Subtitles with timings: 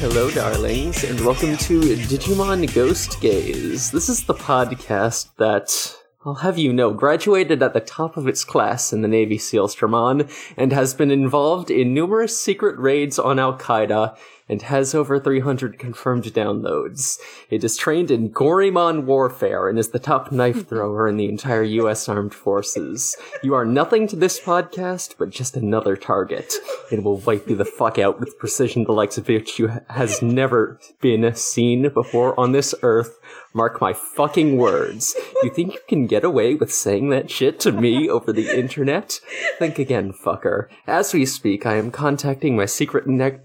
[0.00, 3.90] Hello, darlings, and welcome to Digimon Ghost Gaze.
[3.90, 8.44] This is the podcast that, I'll have you know, graduated at the top of its
[8.44, 13.38] class in the Navy SEALs Tremon and has been involved in numerous secret raids on
[13.38, 17.18] Al Qaeda and has over 300 confirmed downloads.
[17.48, 21.62] It is trained in Gorimon warfare and is the top knife thrower in the entire
[21.62, 23.16] US Armed Forces.
[23.42, 26.52] You are nothing to this podcast, but just another target.
[26.90, 30.20] It will wipe you the fuck out with precision the likes of which you has
[30.20, 33.19] never been seen before on this earth.
[33.52, 35.16] Mark my fucking words.
[35.42, 39.20] You think you can get away with saying that shit to me over the internet?
[39.58, 40.68] Think again, fucker.
[40.86, 43.40] As we speak, I am contacting my secret ne-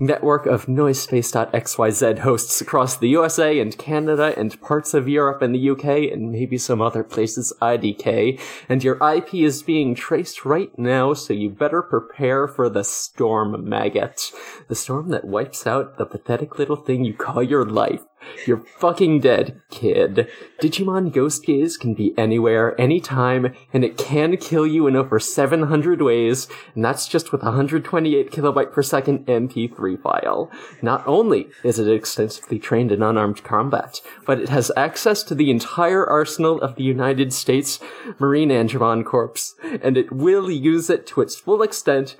[0.00, 5.70] network of noisespace.xyz hosts across the USA and Canada and parts of Europe and the
[5.70, 8.40] UK and maybe some other places IDK.
[8.68, 13.68] And your IP is being traced right now, so you better prepare for the storm,
[13.68, 14.30] maggot.
[14.68, 18.02] The storm that wipes out the pathetic little thing you call your life.
[18.46, 20.28] You're fucking dead, kid.
[20.60, 26.00] Digimon Ghost Gaze can be anywhere, anytime, and it can kill you in over 700
[26.00, 30.50] ways, and that's just with a 128 kilobyte per second MP3 file.
[30.82, 35.50] Not only is it extensively trained in unarmed combat, but it has access to the
[35.50, 37.80] entire arsenal of the United States
[38.18, 42.16] Marine Angemon Corps, and it will use it to its full extent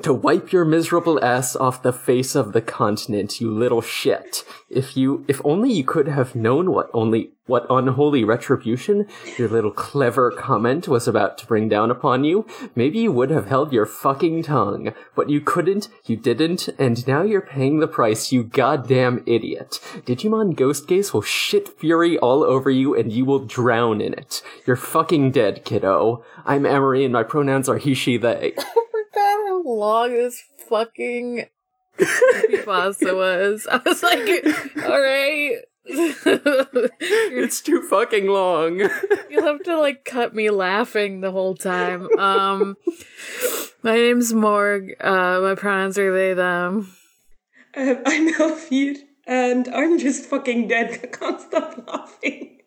[0.00, 4.44] to wipe your miserable ass off the face of the continent, you little shit.
[4.68, 9.06] If you, if only you could have known what only, what unholy retribution
[9.38, 13.46] your little clever comment was about to bring down upon you, maybe you would have
[13.46, 14.92] held your fucking tongue.
[15.14, 19.80] But you couldn't, you didn't, and now you're paying the price, you goddamn idiot.
[20.06, 24.42] Digimon Ghost Gaze will shit fury all over you and you will drown in it.
[24.66, 26.24] You're fucking dead, kiddo.
[26.44, 28.54] I'm Emery and my pronouns are he, she, they.
[29.68, 31.46] forgot how long this fucking
[32.64, 33.66] pasta was.
[33.70, 34.44] I was like,
[34.84, 35.56] all right.
[35.90, 38.78] It's too fucking long.
[39.30, 42.08] You'll have to like cut me laughing the whole time.
[42.18, 42.76] Um,
[43.82, 44.94] my name's Morg.
[45.00, 46.94] Uh, my pronouns are they them.
[47.74, 51.00] Um, I'm Elfie, and I'm just fucking dead.
[51.02, 52.58] I can't stop laughing.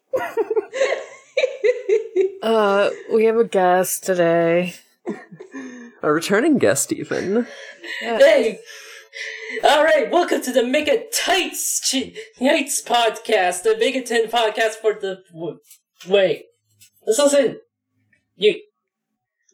[2.42, 4.74] Uh, we have a guest today.
[6.04, 7.48] A returning guest, even.
[8.00, 8.60] Hey!
[9.64, 15.20] Alright, welcome to the Mega Tights Ch- Nights podcast, the Mega Ten podcast for the.
[15.32, 15.60] w-
[16.08, 16.46] Wait.
[17.06, 17.58] This isn't.
[18.36, 18.60] You.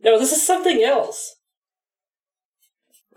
[0.03, 1.35] No, this is something else.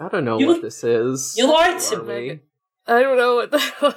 [0.00, 1.34] I don't know You- what this is.
[1.36, 2.14] you lied to Are me.
[2.30, 2.40] we?
[2.86, 3.94] I don't know what that was.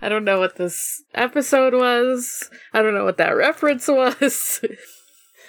[0.00, 2.48] I don't know what this episode was.
[2.72, 4.60] I don't know what that reference was.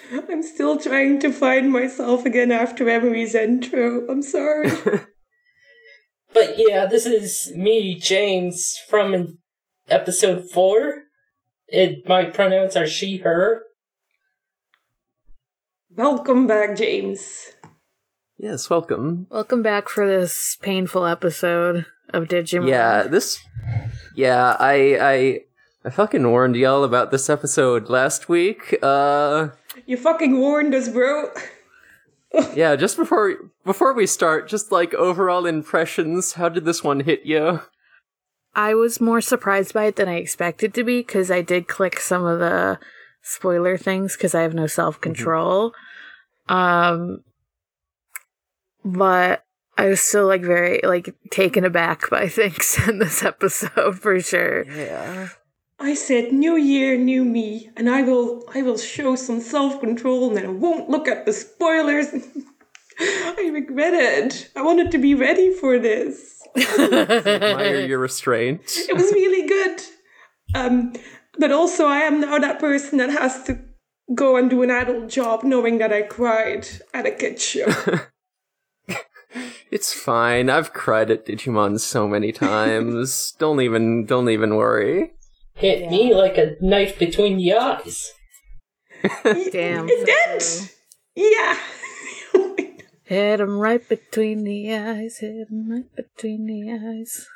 [0.30, 4.06] I'm still trying to find myself again after Emery's intro.
[4.08, 4.70] I'm sorry.
[6.34, 9.38] But yeah, this is me, James, from
[9.88, 11.04] episode 4.
[11.68, 13.62] It, my pronouns are she, her.
[15.88, 17.52] Welcome back, James.
[18.36, 19.28] Yes, welcome.
[19.30, 22.68] Welcome back for this painful episode of Digimon.
[22.68, 23.38] Yeah, this.
[24.14, 25.40] Yeah, I, I,
[25.86, 28.76] I fucking warned y'all about this episode last week.
[28.82, 29.50] Uh,
[29.86, 31.30] You fucking warned us, bro.
[32.56, 36.32] yeah, just before before we start, just like overall impressions.
[36.32, 37.60] How did this one hit you?
[38.52, 42.00] I was more surprised by it than I expected to be because I did click
[42.00, 42.80] some of the
[43.22, 45.72] spoiler things because I have no self control.
[46.48, 47.22] Um,
[48.84, 49.44] but
[49.78, 54.64] I was still like very like taken aback by things in this episode for sure.
[54.64, 55.28] Yeah.
[55.78, 60.46] I said, "New year, new me," and I will, I will show some self-control, and
[60.46, 62.06] I won't look at the spoilers.
[62.98, 64.50] I regret it.
[64.56, 66.42] I wanted to be ready for this.
[66.56, 68.62] Admire your restraint.
[68.88, 69.82] It was really good.
[70.54, 70.94] Um,
[71.38, 73.60] but also, I am now that person that has to
[74.14, 77.66] go and do an adult job, knowing that I cried at a kid show.
[79.68, 80.48] It's fine.
[80.48, 83.34] I've cried at Digimon so many times.
[83.38, 85.12] don't even, don't even worry.
[85.56, 88.12] Hit me like a knife between the eyes.
[89.24, 89.88] Damn.
[89.88, 90.70] It did.
[91.14, 91.58] Yeah.
[93.04, 95.18] Hit him right between the eyes.
[95.18, 97.28] Hit him right between the eyes.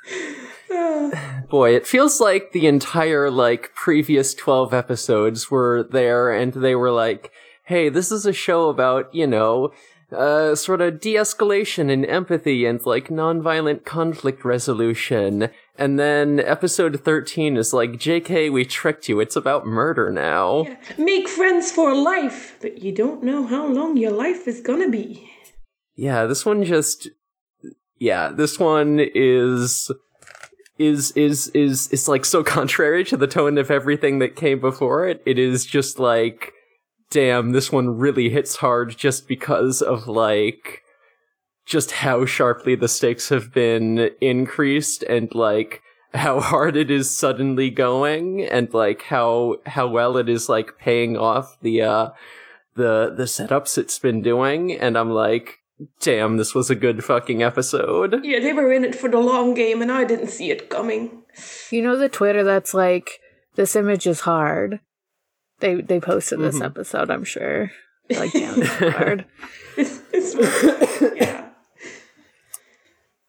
[1.49, 6.91] Boy, it feels like the entire like previous 12 episodes were there and they were
[6.91, 7.31] like,
[7.65, 9.73] "Hey, this is a show about, you know,
[10.13, 17.57] uh sort of de-escalation and empathy and like nonviolent conflict resolution." And then episode 13
[17.57, 19.21] is like, "JK, we tricked you.
[19.21, 20.67] It's about murder now."
[20.99, 25.31] Make friends for life, but you don't know how long your life is gonna be.
[25.95, 27.09] Yeah, this one just
[27.99, 29.91] yeah, this one is
[30.79, 35.07] is is is is like so contrary to the tone of everything that came before
[35.07, 35.23] it.
[35.27, 36.53] It is just like,
[37.11, 40.83] damn, this one really hits hard just because of like
[41.71, 45.83] just how sharply the stakes have been increased and like
[46.13, 51.17] how hard it is suddenly going and like how how well it is like paying
[51.17, 52.11] off the uh
[52.75, 55.59] the the setups it's been doing and I'm like
[56.01, 58.25] damn this was a good fucking episode.
[58.25, 61.23] Yeah, they were in it for the long game and I didn't see it coming.
[61.71, 63.21] You know the Twitter that's like
[63.55, 64.81] this image is hard.
[65.61, 66.67] They they posted this Mhm.
[66.67, 67.71] episode, I'm sure.
[68.11, 69.25] Like damn, it's hard.
[69.77, 71.40] It's, it's yeah.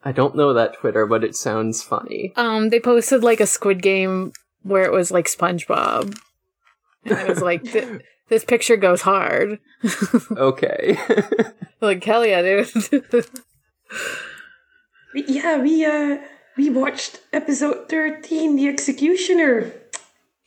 [0.04, 2.32] I don't know that Twitter but it sounds funny.
[2.36, 4.32] Um, they posted like a Squid Game
[4.62, 6.16] where it was like SpongeBob,
[7.04, 9.58] and it was like th- this picture goes hard.
[10.36, 10.96] Okay.
[11.80, 13.26] like hell yeah, dude.
[15.14, 16.18] Yeah, we uh
[16.56, 19.72] we watched episode thirteen, The Executioner.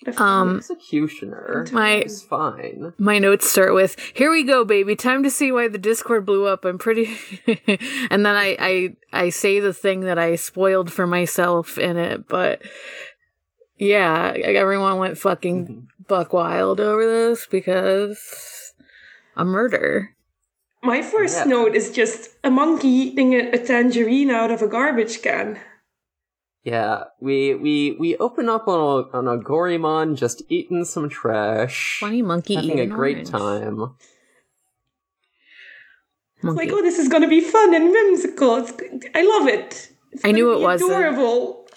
[0.05, 2.93] The um, Executioner my is fine.
[2.97, 4.95] my notes start with "Here we go, baby.
[4.95, 7.17] Time to see why the Discord blew up." I'm pretty,
[8.09, 12.27] and then I I I say the thing that I spoiled for myself in it,
[12.27, 12.61] but
[13.77, 18.73] yeah, everyone went fucking buck wild over this because
[19.35, 20.11] a murder.
[20.83, 21.43] My first Yeah.
[21.45, 25.59] note is just a monkey eating a, a tangerine out of a garbage can.
[26.65, 31.99] Yeah, we we we open up on a on a Gorimon just eating some trash,
[31.99, 33.29] Funny monkey having a great orange.
[33.29, 33.77] time.
[36.41, 36.65] Monkey.
[36.65, 38.55] like, oh, this is gonna be fun and whimsical.
[38.57, 38.71] It's,
[39.13, 39.91] I love it.
[40.11, 40.89] It's I knew it wasn't.
[40.91, 41.67] adorable.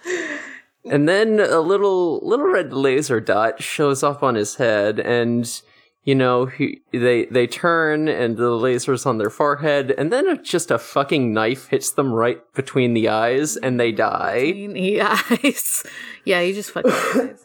[0.90, 5.60] And then a little little red laser dot shows up on his head, and
[6.08, 10.44] you know he they they turn, and the laser's on their forehead, and then it-
[10.54, 14.44] just a fucking knife hits them right between the eyes, and they die.
[14.84, 15.82] He eyes.
[16.30, 17.44] yeah, he just fucking dies.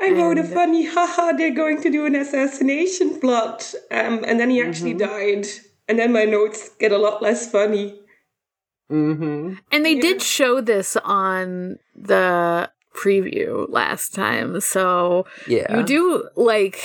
[0.00, 3.58] I wrote a funny, haha, they're going to do an assassination plot.
[3.90, 5.46] Um, and then he actually died.
[5.88, 7.86] And then my notes get a lot less funny.
[8.90, 9.54] Mm-hmm.
[9.72, 10.00] And they Yeah.
[10.02, 15.78] did show this on the preview last time, so Yeah.
[15.78, 16.78] you do like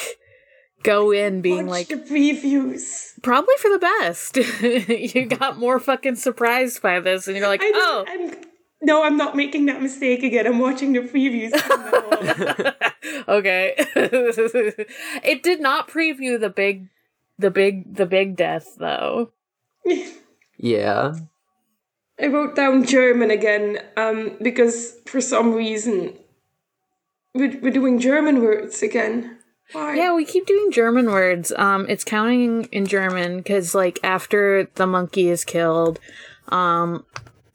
[0.83, 3.21] go in being Watch like the previews.
[3.21, 4.37] probably for the best.
[5.15, 8.35] you got more fucking surprised by this, and you're like, I oh, I'm,
[8.81, 10.47] no, I'm not making that mistake again.
[10.47, 11.55] I'm watching the previews.
[11.59, 12.73] from now
[13.27, 13.37] on.
[13.39, 13.73] okay.
[15.23, 16.87] it did not preview the big,
[17.37, 19.31] the big, the big death though.
[20.57, 21.13] Yeah.
[22.21, 26.17] I wrote down German again um, because for some reason
[27.33, 29.38] we're, we're doing German words again.
[29.71, 29.95] Why?
[29.95, 31.51] Yeah, we keep doing German words.
[31.56, 36.00] Um, it's counting in German because, like, after the monkey is killed,
[36.50, 37.06] um,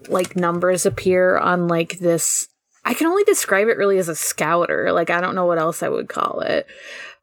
[0.08, 2.48] like numbers appear on like this.
[2.84, 4.92] I can only describe it really as a scouter.
[4.92, 6.66] Like, I don't know what else I would call it.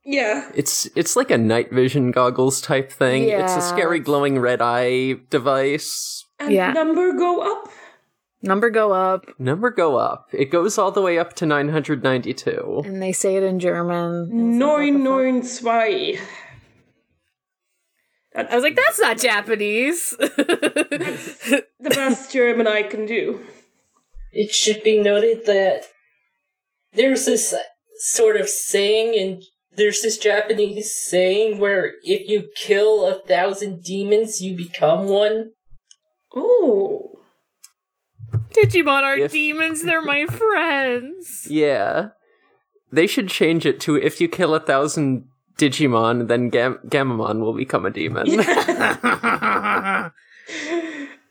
[0.04, 0.50] Yeah.
[0.56, 3.26] It's it's like a night vision goggles type thing.
[3.30, 3.44] Yeah.
[3.44, 6.26] It's a scary glowing red eye device.
[6.40, 6.74] And Yeah.
[6.74, 7.70] number go up.
[8.44, 10.30] Number go up, Number go up.
[10.34, 12.82] It goes all the way up to 992.
[12.86, 14.30] and they say it in German.
[14.32, 15.08] and it's like, what the Neun, fuck?
[15.08, 16.20] neun, zwei.
[18.34, 20.16] I was like, that's not Japanese.
[21.84, 23.42] The best German I can do.
[24.32, 25.86] It should be noted that
[26.94, 27.56] there's this
[27.98, 29.44] sort of saying, and
[29.76, 35.52] there's this Japanese saying where if you kill a thousand demons, you become one.
[36.36, 37.11] Oh.
[38.54, 39.84] Digimon are If- demons.
[39.84, 41.48] They're my friends.
[41.50, 42.10] Yeah.
[42.92, 45.26] They should change it to if you kill a thousand
[45.58, 48.28] Digimon, then Gam- Gammamon will become a demon.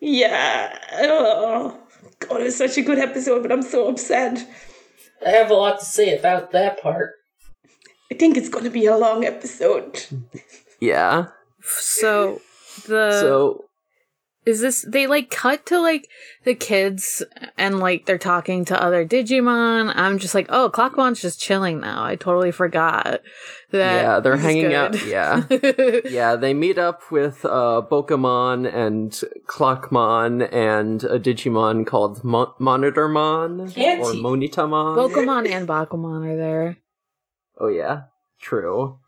[0.01, 0.79] Yeah.
[1.03, 1.79] Oh.
[2.21, 4.47] God, it was such a good episode, but I'm so upset.
[5.25, 7.13] I have a lot to say about that part.
[8.11, 10.05] I think it's going to be a long episode.
[10.81, 11.27] yeah.
[11.63, 12.41] so
[12.87, 13.65] the So
[14.51, 16.09] is this they like cut to like
[16.45, 17.23] the kids
[17.57, 22.05] and like they're talking to other digimon i'm just like oh clockmon's just chilling now
[22.05, 23.21] i totally forgot
[23.71, 25.07] that yeah, they're this is hanging out.
[25.07, 25.45] Yeah.
[26.11, 29.13] Yeah, they meet up with uh, Bokomon and
[29.47, 34.97] Clockmon and a Digimon called Mo- Monitormon or Monitamon.
[34.97, 36.77] Bokomon and Bakumon are there.
[37.59, 38.03] Oh yeah,
[38.41, 38.99] true.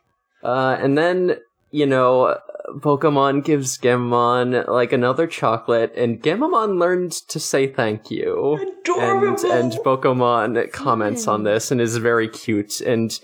[0.42, 1.38] Uh, and then
[1.72, 2.38] you know,
[2.68, 8.58] Bokomon gives Gammamon like another chocolate, and Gammamon learned to say thank you.
[8.60, 9.52] And Adorable.
[9.52, 13.18] and Bokomon comments on this and is very cute, and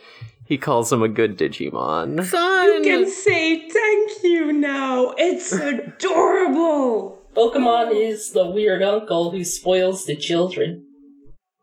[0.44, 2.16] he calls him a good Digimon.
[2.16, 5.14] You can say thank you now.
[5.18, 7.22] It's adorable.
[7.36, 10.86] Bokomon is the weird uncle who spoils the children.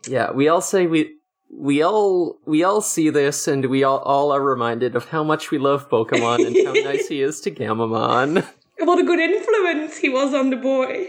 [0.07, 1.15] Yeah, we all say we
[1.57, 5.51] we all we all see this and we all, all are reminded of how much
[5.51, 8.45] we love Bokomon and how nice he is to Gammamon.
[8.79, 11.07] What a good influence he was on the boy.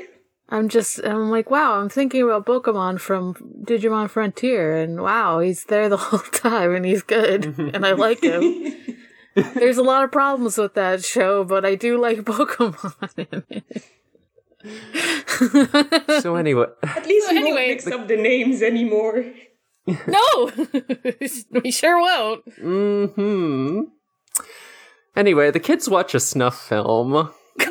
[0.49, 3.35] I'm just, I'm like, wow, I'm thinking about Bokomon from
[3.65, 8.23] Digimon Frontier, and wow, he's there the whole time, and he's good, and I like
[8.23, 8.73] him.
[9.35, 13.65] There's a lot of problems with that show, but I do like Bokomon.
[16.23, 19.25] So anyway, At least we anyway, won't mix up the names anymore.
[19.87, 20.53] No,
[21.63, 22.43] we sure won't.
[22.59, 23.81] hmm
[25.15, 27.31] Anyway, the kids watch a snuff film.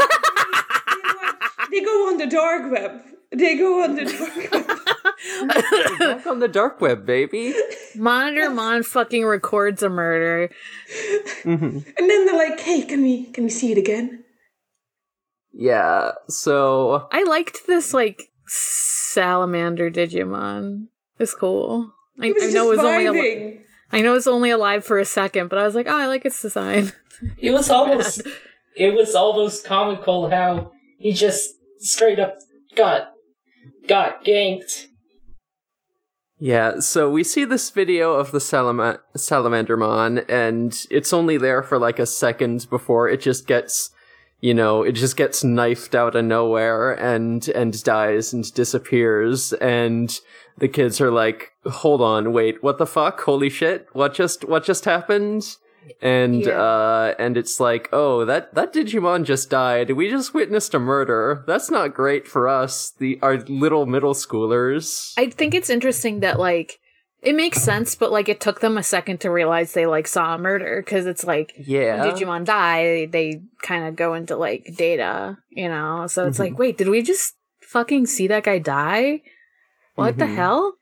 [1.71, 3.01] They go on the dark web.
[3.31, 5.99] They go on the dark web.
[5.99, 7.53] Back on the dark web, baby.
[7.97, 10.53] Monitor Mon fucking records a murder.
[11.43, 11.79] Mm-hmm.
[11.97, 14.23] And then they're like, hey, can we can we see it again?
[15.51, 16.11] Yeah.
[16.29, 20.87] So I liked this like salamander Digimon.
[21.19, 21.91] It's cool.
[22.19, 23.53] I, He was I just know it's only al-
[23.91, 26.25] I know it's only alive for a second, but I was like, oh, I like
[26.25, 26.91] its design.
[27.37, 28.23] It was almost
[28.75, 32.35] it was almost comical how he just straight up
[32.75, 33.11] got
[33.87, 34.87] got ganked.
[36.37, 41.79] Yeah, so we see this video of the Salama- Salamandermon, and it's only there for
[41.79, 43.91] like a second before it just gets,
[44.45, 50.19] you know, it just gets knifed out of nowhere and and dies and disappears, and
[50.59, 53.21] the kids are like, "Hold on, wait, what the fuck?
[53.21, 53.87] Holy shit!
[53.93, 55.43] What just what just happened?"
[55.99, 56.61] And Yeah.
[56.61, 59.89] uh, and it's like, oh, that that Digimon just died.
[59.91, 61.43] We just witnessed a murder.
[61.47, 65.13] That's not great for us, the our little middle schoolers.
[65.17, 66.79] I think it's interesting that like
[67.25, 70.35] it makes sense, but like it took them a second to realize they like saw
[70.35, 74.75] a murder because it's like yeah, when Digimon die, they kind of go into like
[74.77, 76.05] data, you know.
[76.05, 76.61] So it's like, mm-hmm.
[76.61, 79.23] wait, did we just fucking see that guy die?
[79.95, 80.35] What the mm-hmm.
[80.35, 80.73] hell?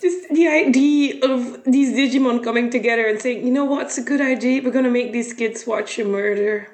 [0.00, 4.22] Just the idea of these Digimon coming together and saying, you know what's a good
[4.22, 4.62] idea?
[4.62, 6.68] We're gonna make these kids watch a murder.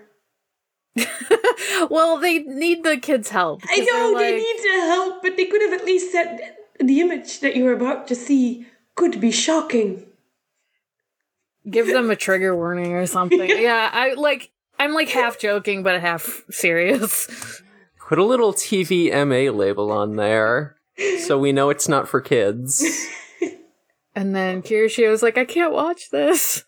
[1.91, 3.63] well, they need the kids' help.
[3.69, 7.01] I they're know they need to help, but they could have at least said the
[7.01, 8.67] image that you were about to see
[8.99, 10.05] could be shocking.
[11.71, 13.49] give them a trigger warning or something.
[13.49, 14.51] yeah, I like.
[14.81, 17.63] I'm like half joking, but half serious.
[18.09, 20.77] Put a little TVMA label on there
[21.27, 22.85] so we know it's not for kids.
[24.15, 26.65] And then Kirishio was like, "I can't watch this,"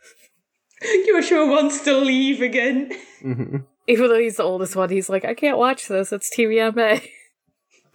[0.83, 2.93] Yoshua wants to leave again.
[3.25, 3.57] Mm-hmm.
[3.89, 4.89] even though he's the oldest one.
[4.89, 6.13] He's like, "I can't watch this.
[6.13, 7.07] It's TVMA."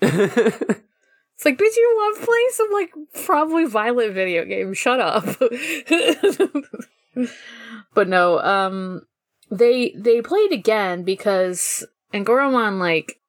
[1.36, 2.94] It's like, bitch, you want to play some like
[3.26, 4.74] probably violent video game.
[4.74, 5.26] Shut up.
[7.94, 9.02] but no, um
[9.52, 13.20] they they played again because Angoramon like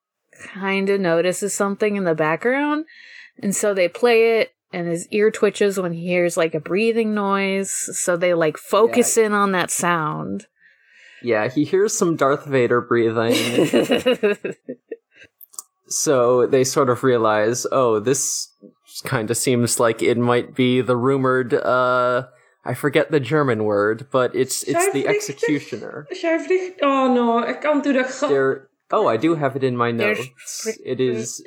[0.55, 2.85] kind of notices something in the background.
[3.43, 7.15] And so they play it and his ear twitches when he hears like a breathing
[7.15, 7.71] noise.
[7.71, 10.47] So they like focus in on that sound.
[11.23, 13.35] yeah, he hears some Darth Vader breathing,
[15.89, 18.49] so they sort of realize, oh, this
[19.05, 22.27] kind of seems like it might be the rumored, uh,
[22.65, 26.07] I forget the German word, but it's it's the executioner.
[26.13, 26.83] Scharfricht?
[26.83, 28.11] Oh no, I can't do that.
[28.29, 30.67] Der, oh, I do have it in my notes.
[30.85, 31.43] It is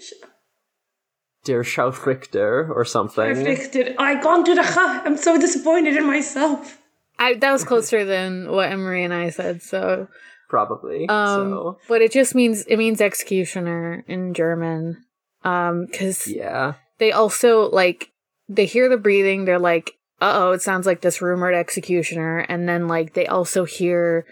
[1.43, 3.36] Der Schaufrichter or something.
[3.36, 3.96] Scharfrichter.
[3.98, 5.03] I can't do that.
[5.05, 6.79] I'm so disappointed in myself.
[7.17, 10.08] I that was closer than what Emery and I said, so
[10.50, 11.08] Probably.
[11.08, 15.06] Um, so, but it just means it means executioner in German.
[15.44, 16.74] Um, because yeah.
[16.98, 18.12] they also like
[18.50, 19.46] they hear the breathing.
[19.46, 23.63] They're like, "Uh oh, it sounds like this rumored executioner." And then like they also
[23.63, 24.25] hear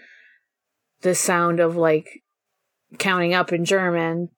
[1.02, 2.24] the sound of like
[2.98, 4.30] counting up in German,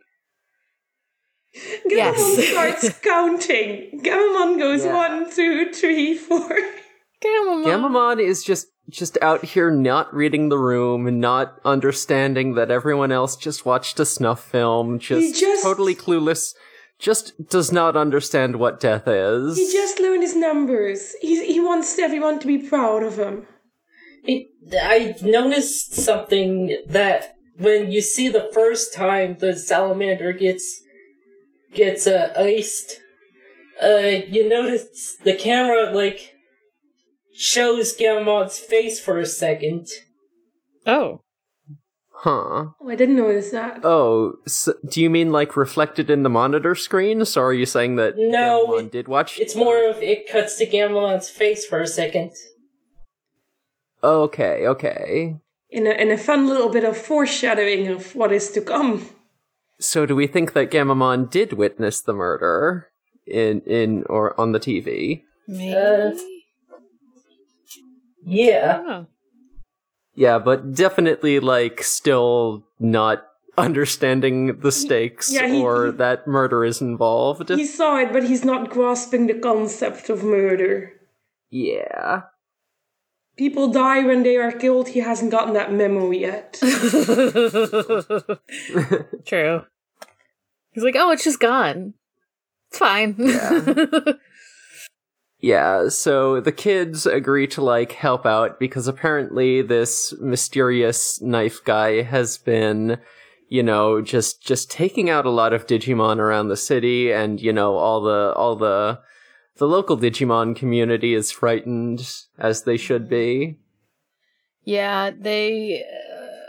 [1.55, 2.49] Gammamon Yes.
[2.51, 4.01] starts counting.
[4.03, 4.95] Gammamon goes Yeah.
[4.95, 6.49] one, two, three, four.
[7.23, 7.65] Gammamon.
[7.65, 13.13] Gammamon is just just out here not reading the room and not understanding that everyone
[13.13, 16.55] else just watched a snuff film, just, just- totally clueless,
[16.99, 19.57] just does not understand what death is.
[19.57, 21.15] He just learned his numbers.
[21.21, 23.47] He he wants everyone to be proud of him.
[24.25, 30.83] It, I noticed something that when you see the first time the salamander gets
[31.75, 33.01] gets uh, iced,
[33.83, 36.36] uh, you notice the camera like
[37.37, 39.89] shows Gammamon's face for a second.
[40.87, 41.21] Oh.
[42.21, 42.73] Huh.
[42.81, 43.81] Oh, I didn't notice that.
[43.85, 47.25] Oh, so do you mean like reflected in the monitor screen?
[47.27, 49.39] So are you saying that No, Gammamon did watch?
[49.39, 52.33] It's more of it cuts to Gammamon's face for a second.
[54.03, 55.37] Okay, okay.
[55.69, 59.09] In a, in a fun little bit of foreshadowing of what is to come.
[59.79, 62.89] So do we think that Gammamon did witness the murder
[63.27, 65.23] in in or on the TV?
[65.47, 65.75] Maybe.
[65.75, 66.13] Uh,
[68.27, 68.83] Yeah.
[68.85, 69.07] Oh.
[70.15, 73.25] Yeah, but definitely like still not
[73.57, 77.49] understanding the stakes Yeah, he- or he- that murder is involved.
[77.49, 80.93] He saw it, but he's not grasping the concept of murder.
[81.51, 82.23] yeah.
[83.39, 84.89] People die when they are killed.
[84.89, 86.55] He hasn't gotten that memo yet.
[89.27, 89.63] True.
[90.73, 91.93] He's like, oh, it's just gone.
[92.71, 93.15] It's fine.
[93.19, 93.61] Yeah,
[95.89, 102.39] so the kids agree to like help out because apparently this mysterious knife guy has
[102.39, 102.99] been,
[103.49, 107.53] you know, just just taking out a lot of Digimon around the city and you
[107.53, 108.99] know all the all the
[109.59, 113.59] the local Digimon community is frightened as they should be.
[114.65, 115.85] yeah, they.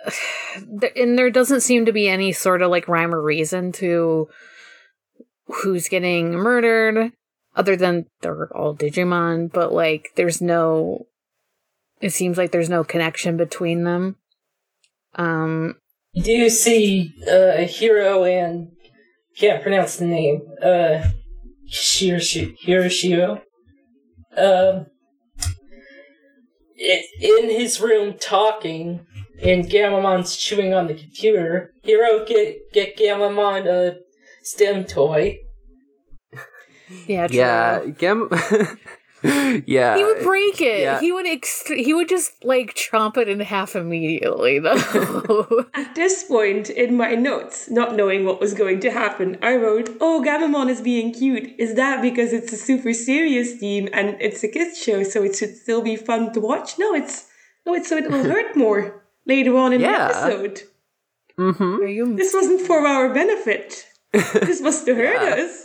[0.05, 0.11] Uh,
[0.95, 4.27] and there doesn't seem to be any sort of like rhyme or reason to
[5.47, 7.11] who's getting murdered,
[7.57, 11.07] other than they're all Digimon, but like there's no.
[11.99, 14.15] It seems like there's no connection between them.
[15.15, 15.75] Um,
[16.13, 18.69] You do see uh, a hero and
[19.35, 20.41] can't pronounce the name.
[20.61, 21.09] Uh,
[21.69, 23.41] Hiroshi- Hiroshio.
[24.37, 24.85] Um,
[27.19, 29.05] in his room talking,
[29.41, 31.71] and Gammamon's chewing on the computer.
[31.83, 33.97] Hero get get Gammamon a
[34.43, 35.39] STEM toy.
[37.07, 37.37] Yeah, true.
[37.37, 38.29] Yeah, Gam
[39.65, 39.97] Yeah.
[39.97, 40.81] He would break it.
[40.81, 40.99] yeah.
[40.99, 45.65] He would ext- he would just like chomp it in half immediately though.
[45.73, 49.89] At this point in my notes, not knowing what was going to happen, I wrote,
[49.99, 51.51] Oh, Gammamon is being cute.
[51.57, 55.35] Is that because it's a super serious theme and it's a kids show, so it
[55.35, 56.77] should still be fun to watch?
[56.77, 57.27] No, it's
[57.65, 60.07] no, it's so it will hurt more later on in Yeah.
[60.09, 60.61] the episode.
[61.37, 61.81] mm-hmm.
[61.81, 63.87] Are you This wasn't for our benefit.
[64.13, 65.43] This was to hurt Yeah.
[65.43, 65.63] us.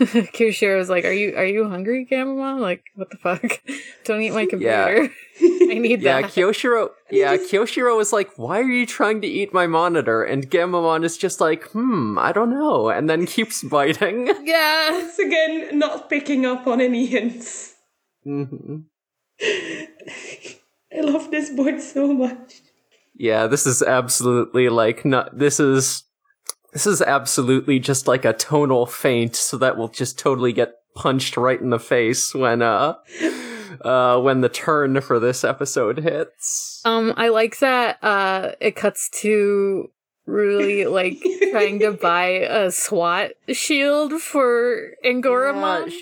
[0.34, 2.58] Kirishiro was like, "Are you are you hungry, Gammamon?
[2.58, 3.60] Like, what the fuck?
[4.04, 4.48] Don't eat my Yeah.
[4.48, 5.12] computer.
[5.42, 6.04] I need that.
[6.04, 6.88] Yeah, that." Kyoshiro.
[7.10, 11.04] Yeah, just- Kyoshiro was like, "Why are you trying to eat my monitor?" And Gammamon
[11.04, 14.26] is just like, "Hmm, I don't know," and then keeps biting.
[14.44, 14.90] yeah.
[14.92, 17.74] Once again, not picking up on any hints.
[18.24, 18.78] hmm
[19.42, 22.60] I love this board so much.
[23.14, 25.38] Yeah, this is absolutely like not.
[25.38, 26.04] This is
[26.72, 31.36] this is absolutely just like a tonal feint, so that will just totally get punched
[31.36, 32.94] right in the face when uh
[33.82, 36.82] uh when the turn for this episode hits.
[36.84, 38.02] Um, I like that.
[38.02, 39.90] Uh, it cuts to
[40.26, 41.18] really like
[41.50, 45.90] trying to buy a SWAT shield for Angoramon.
[45.90, 45.96] Yeah,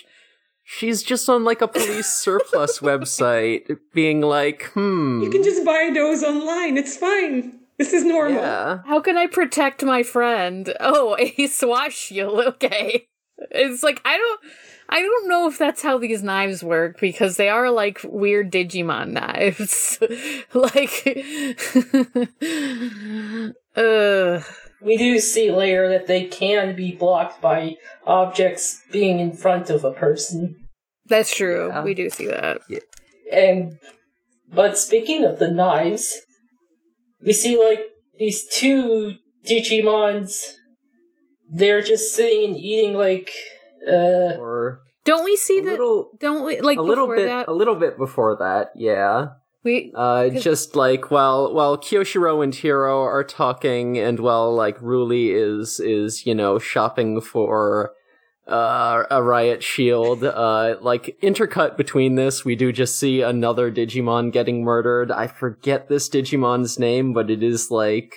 [0.70, 5.90] She's just on like a police surplus website, being like, "Hmm, You can just buy
[5.94, 6.76] those online.
[6.76, 7.57] It's fine.
[7.78, 8.40] This is normal.
[8.42, 10.74] yeah." How can I protect my friend?
[10.80, 12.38] Oh, a SWAT shield.
[12.46, 13.06] Okay.
[13.52, 14.40] It's like I don't
[14.88, 19.10] I don't know if that's how these knives work because they are like weird Digimon
[19.12, 19.98] knives.
[20.54, 21.06] like
[23.76, 24.40] uh
[24.82, 29.84] We do see later that they can be blocked by objects being in front of
[29.84, 30.56] a person.
[31.06, 31.68] that's true.
[31.68, 31.84] Yeah.
[31.84, 32.60] We do see that.
[32.68, 32.80] Yeah.
[33.32, 33.78] And
[34.52, 36.20] but speaking of the knives,
[37.24, 37.80] we see like
[38.18, 39.14] these two
[39.48, 40.54] Digimons.
[41.50, 43.30] They're just sitting and eating like
[43.88, 47.26] uh Or Don't we see a that little, don't we like a little before bit,
[47.26, 49.28] that a little bit before that, yeah.
[49.64, 54.78] we Uh, 'Cause- just like while while Kyoshiro and Hiro are talking, and while like
[54.80, 57.92] Ruli is is you know shopping for
[58.48, 64.32] uh, a riot shield, uh, like intercut between this, we do just see another Digimon
[64.32, 65.10] getting murdered.
[65.10, 68.14] I forget this Digimon's name, but it is like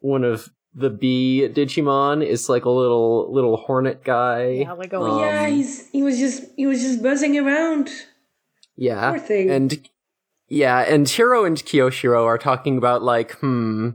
[0.00, 2.22] one of the B Digimon.
[2.22, 4.48] It's like a little little hornet guy.
[4.50, 7.90] yeah, like a Um, yeah, he's he was just he was just buzzing around.
[8.76, 9.10] Yeah.
[9.10, 9.50] Poor thing.
[9.50, 9.88] And
[10.48, 13.90] yeah, and Hiro and Kyoshiro are talking about like, hmm,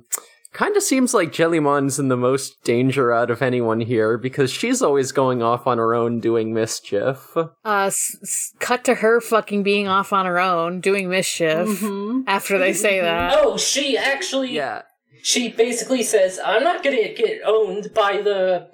[0.57, 4.81] kind of seems like Jellymon's in the most danger out of anyone here because she's
[4.81, 7.37] always going off on her own doing mischief.
[7.37, 7.47] uh
[7.85, 12.21] s- s- cut to her fucking being off on her own doing mischief Mm-hmm.
[12.27, 13.35] after they say that.
[13.37, 14.81] oh she actually Yeah.
[15.21, 18.67] she basically says, "I'm not gonna get owned by the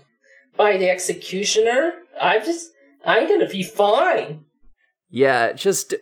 [0.56, 1.93] by the executioner.
[2.22, 2.69] I'm just
[3.06, 4.46] I'm gonna be fine."
[5.10, 5.93] Yeah, just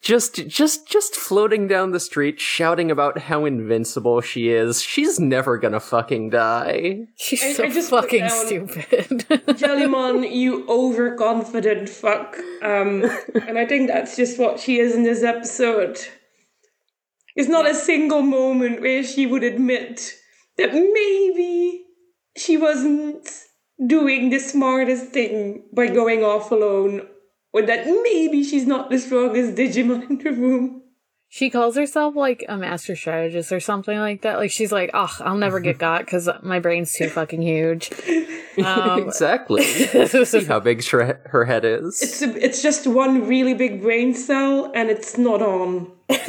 [0.00, 4.80] just just just floating down the street shouting about how invincible she is.
[4.82, 7.06] She's never gonna fucking die.
[7.16, 9.08] She's I- so I just fucking down- stupid.
[9.58, 12.36] Jellymon, you overconfident fuck.
[12.62, 13.04] Um,
[13.46, 15.98] and I think that's just what she is in this episode.
[17.36, 20.14] There's not a single moment where she would admit
[20.56, 21.84] that maybe
[22.36, 23.28] she wasn't
[23.86, 27.06] doing the smartest thing by going off alone,
[27.52, 30.82] or that maybe she's not the strongest Digimon in the room.
[31.28, 34.38] she calls herself like a master strategist or something like that.
[34.38, 37.90] Like she's like, oh, I'll never get got because my brain's too fucking huge.
[38.64, 39.62] Um, exactly.
[39.62, 42.02] See how big her, her head is.
[42.02, 45.92] It's a, it's just one really big brain cell, and it's not on.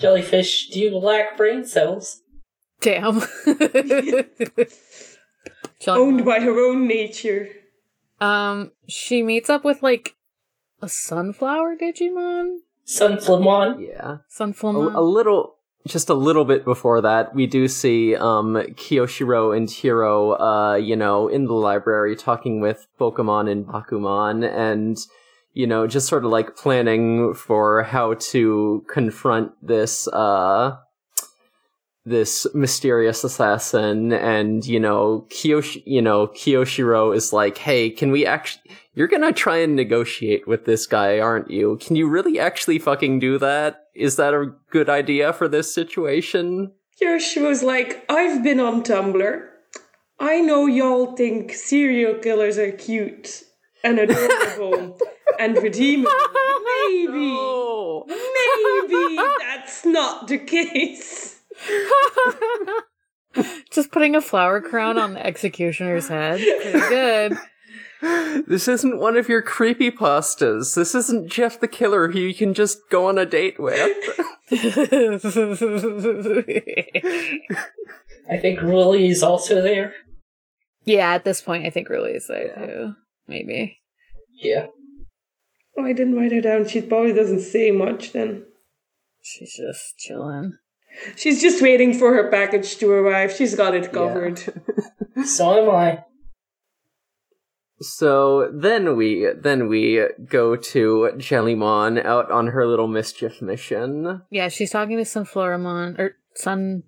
[0.00, 2.22] Jellyfish, do you lack brain cells?
[2.80, 3.22] Damn.
[5.86, 7.50] Owned by her own nature.
[8.20, 10.16] Um, she meets up with like
[10.82, 12.58] a sunflower Digimon.
[12.86, 13.86] Sunflamon?
[13.86, 14.18] yeah.
[14.96, 15.56] A, a little
[15.86, 20.96] just a little bit before that, we do see um Kiyoshiro and Hiro uh, you
[20.96, 24.98] know, in the library talking with Pokemon and Bakumon and
[25.52, 30.76] you know, just sort of like planning for how to confront this uh
[32.10, 38.26] this mysterious assassin and you know Kiyoshi you know Kiyoshiro is like hey can we
[38.26, 38.62] actually
[38.94, 43.20] you're gonna try and negotiate with this guy aren't you can you really actually fucking
[43.20, 48.60] do that is that a good idea for this situation Yoshi was like, I've been
[48.60, 49.46] on Tumblr.
[50.18, 53.42] I know y'all think serial killers are cute
[53.82, 54.98] and adorable
[55.38, 56.10] and redeemable.
[56.90, 57.34] Maybe,
[58.88, 61.29] maybe that's not the case.
[63.70, 66.40] Just putting a flower crown on the executioner's head.
[66.40, 67.38] Pretty good.
[68.48, 72.54] this isn't one of your creepy pastas this isn't jeff the killer who you can
[72.54, 73.94] just go on a date with
[78.30, 79.92] I think Ruli is also there.
[80.84, 82.94] yeah, at this point, I think really is there too.
[83.28, 83.78] Maybe.
[84.32, 84.66] Yeah.
[85.76, 86.66] Oh, I didn't write her down.
[86.66, 88.44] She probably doesn't say much then.
[89.22, 90.54] She's just chilling.
[91.16, 93.32] She's just waiting for her package to arrive.
[93.32, 94.42] She's got it covered.
[95.24, 96.04] So am I.
[97.82, 104.22] So then we then we go to Jellymon out on her little mischief mission.
[104.30, 106.84] Yeah, she's talking to Sunflowermon or Sun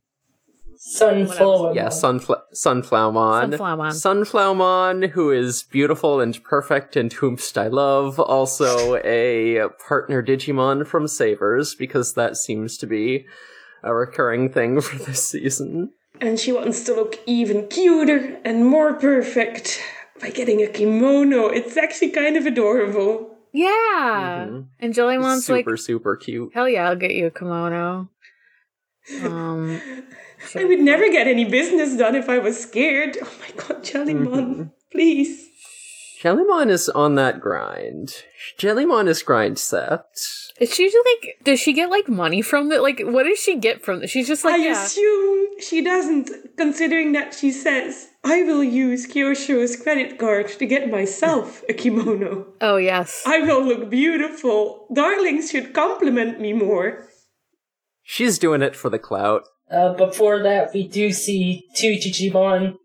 [0.84, 1.74] Sunflower.
[1.74, 3.56] Yeah, Sunfl- Sunflowmon.
[3.56, 3.92] Sunflowmon.
[3.92, 8.18] Sunflowmon, who is beautiful and perfect and whomst I love.
[8.18, 13.26] Also a partner Digimon from Savers, because that seems to be
[13.82, 15.92] a recurring thing for this season.
[16.20, 19.80] And she wants to look even cuter and more perfect
[20.20, 21.48] by getting a kimono.
[21.48, 23.36] It's actually kind of adorable.
[23.52, 24.46] Yeah.
[24.48, 24.66] Mhm.
[24.78, 26.52] And Jellymon's like, super, super cute.
[26.54, 28.08] hell yeah, I'll get you a kimono.
[29.22, 29.80] Um,
[30.54, 33.18] I would never get any business done if I was scared.
[33.20, 35.48] Oh my god, Jellymon, please.
[36.22, 38.14] Jellymon is on that grind.
[38.56, 40.04] Jellymon is grind set.
[40.60, 42.80] is she just like, does she get like money from it?
[42.80, 44.10] Like, what does she get from it?
[44.10, 44.84] She's just like, I yeah.
[44.84, 50.88] assume she doesn't, considering that she says, I will use Kyosho's credit card to get
[50.88, 52.46] myself a kimono.
[52.60, 53.24] Oh, yes.
[53.26, 54.86] I will look beautiful.
[54.94, 57.08] Darlings should compliment me more.
[58.04, 59.42] She's doing it for the clout.
[59.68, 62.76] Uh, before that, we do see two Digimon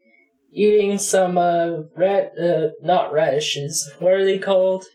[0.58, 3.90] eating some, uh, rat, uh, not radishes.
[4.00, 4.86] What are they called?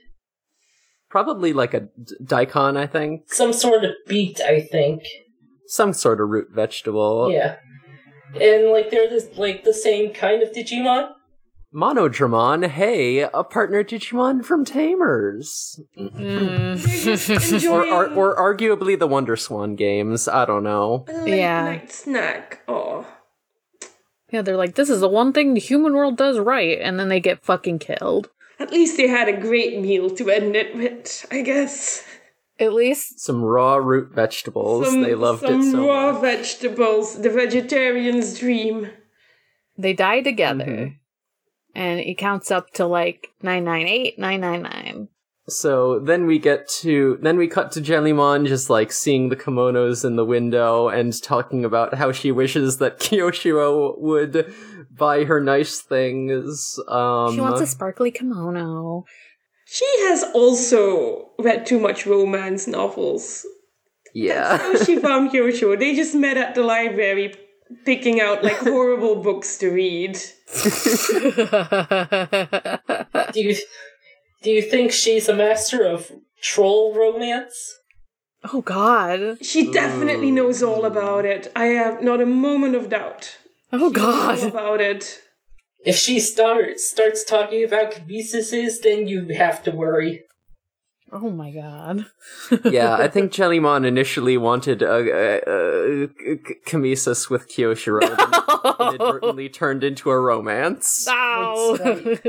[1.08, 3.32] Probably like a d- daikon, I think.
[3.32, 5.02] Some sort of beet, I think.
[5.66, 7.30] Some sort of root vegetable.
[7.30, 7.56] Yeah.
[8.40, 11.10] And, like, they're this, like, the same kind of Digimon.
[11.74, 15.80] Monodramon, hey, a partner Digimon from Tamers.
[15.98, 16.72] Mm.
[17.02, 20.28] Or, Enjoying or, or arguably the Wonder Swan games.
[20.28, 21.04] I don't know.
[21.08, 21.64] a late Yeah.
[21.64, 22.60] night snack.
[22.68, 23.06] Oh.
[24.32, 27.08] Yeah, they're like, this is the one thing the human world does right, and then
[27.08, 28.30] they get fucking killed.
[28.58, 32.04] At least they had a great meal to end it with, I guess.
[32.58, 34.86] At least, Some raw root vegetables.
[34.86, 35.86] Some, they loved some it so much.
[35.88, 36.22] raw much.
[36.22, 38.88] vegetables, the vegetarian's dream.
[39.76, 40.64] they die together.
[40.64, 40.94] Mhm.
[41.74, 45.08] And it counts up to like 998, 999.
[45.56, 50.04] So then we get to then we cut to Jellymon just like seeing the kimonos
[50.04, 54.52] in the window and talking about how she wishes that Kiyoshiro would
[54.90, 56.78] buy her nice things.
[56.88, 59.04] Um she wants a sparkly kimono.
[59.66, 63.46] She has also read too much romance novels.
[64.14, 64.58] Yeah.
[64.58, 65.78] How she found Kyosho.
[65.78, 67.34] They just met at the library
[67.84, 70.18] picking out like horrible books to read.
[73.32, 73.56] Do you
[74.42, 76.10] do you think she's a master of
[76.42, 77.78] troll romance?
[78.52, 79.38] oh God.
[79.44, 81.50] She definitely knows all about it.
[81.54, 83.36] I have not a moment of doubt.
[83.72, 84.42] Oh All God.
[84.42, 85.20] about it.
[85.84, 90.22] If she starts starts talking about kinesis, then you have to worry.
[91.10, 92.06] Oh my God.
[92.64, 98.94] yeah, I think Jellymon initially wanted a, a, a, a Kismesis with Kyoshiro, but it
[99.00, 101.06] inadvertently turned into a romance.
[101.06, 101.78] No.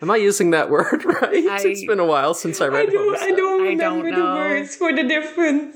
[0.00, 1.46] Am I using that word right?
[1.46, 4.18] I- it's been a while since I I read don't, I don't I remember don't
[4.20, 5.74] the words for the different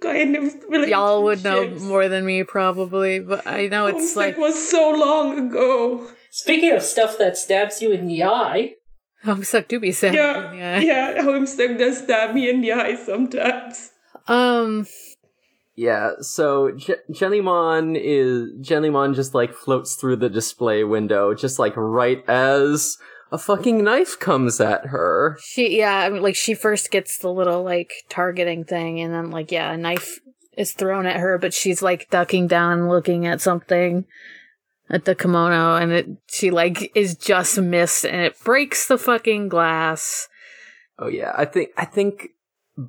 [0.00, 0.90] kind of relationships.
[0.90, 4.90] Y'all would know more than me probably, but I know it's Homestuck like was so
[4.90, 6.08] long ago.
[6.30, 8.74] Speaking of stuff that stabs you in the eye,
[9.24, 10.14] Homestuck do be sad.
[10.14, 13.90] Yeah, yeah, Homestuck does stab me in the eye sometimes.
[14.26, 14.86] Um.
[15.74, 21.72] Yeah, so Je- Jellymon is Jellymon just like floats through the display window, just like
[21.76, 22.98] right as
[23.32, 25.38] a fucking knife comes at her.
[25.42, 29.30] She yeah, I mean like she first gets the little like targeting thing and then
[29.30, 30.20] like yeah, a knife
[30.56, 34.04] is thrown at her, but she's like ducking down looking at something
[34.90, 39.48] at the kimono and it she like is just missed and it breaks the fucking
[39.48, 40.28] glass.
[40.98, 42.28] Oh yeah, I think I think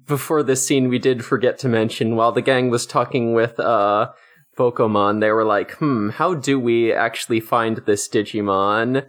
[0.06, 4.12] before this scene we did forget to mention while the gang was talking with uh
[4.58, 9.08] Bokomon, they were like, "Hmm, how do we actually find this Digimon?"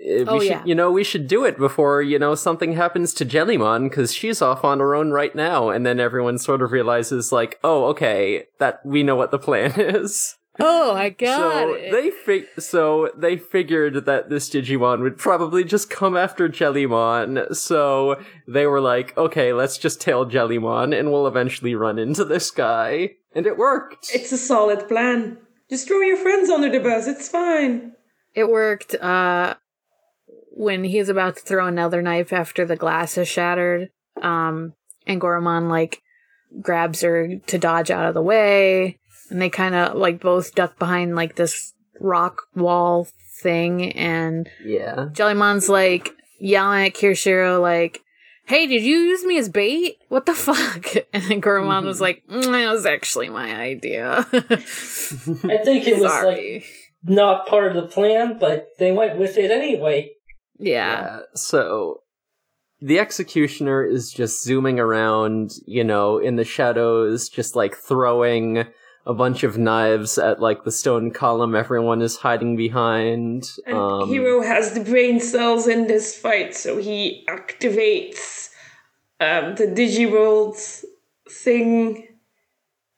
[0.00, 0.62] Uh, We Oh, should, yeah.
[0.64, 4.40] you know, we should do it before you know something happens to Jellymon because she's
[4.42, 5.68] off on her own right now.
[5.68, 9.72] And then everyone sort of realizes, like, "Oh, okay, that we know what the plan
[9.76, 11.90] is." Oh, I got so it.
[11.92, 17.54] they fi- so they figured that this Digimon would probably just come after Jellymon.
[17.54, 22.50] So they were like, "Okay, let's just tail Jellymon, and we'll eventually run into this
[22.50, 24.10] guy." And it worked.
[24.12, 25.38] It's a solid plan.
[25.70, 27.92] Just throw your friends under the bus, it's fine.
[28.34, 29.54] It worked uh
[30.50, 33.90] when he's about to throw another knife after the glass is shattered.
[34.20, 34.74] Um
[35.06, 36.02] and Goromon like
[36.60, 38.98] grabs her to dodge out of the way
[39.30, 43.06] and they kind of like both duck behind like this rock wall
[43.40, 45.06] thing and yeah.
[45.12, 48.02] Jellymon's like yelling at Kirishiro like
[48.50, 49.98] Hey, did you use me as bait?
[50.08, 50.96] What the fuck?
[51.12, 56.24] And then Goromon was like, mm, "That was actually my idea." I think it was
[56.24, 56.64] like
[57.04, 60.10] not part of the plan, but they went with it anyway.
[60.60, 61.02] Yeah.
[61.02, 61.18] Yeah.
[61.34, 62.02] So
[62.80, 68.64] the executioner is just zooming around, you know, in the shadows, just like throwing
[69.06, 73.50] a bunch of knives at like the stone column everyone is hiding behind.
[73.66, 78.48] And Um, Hero has the brain cells in this fight, so he activates
[79.20, 80.56] um, the Digiworld
[81.30, 82.08] thing.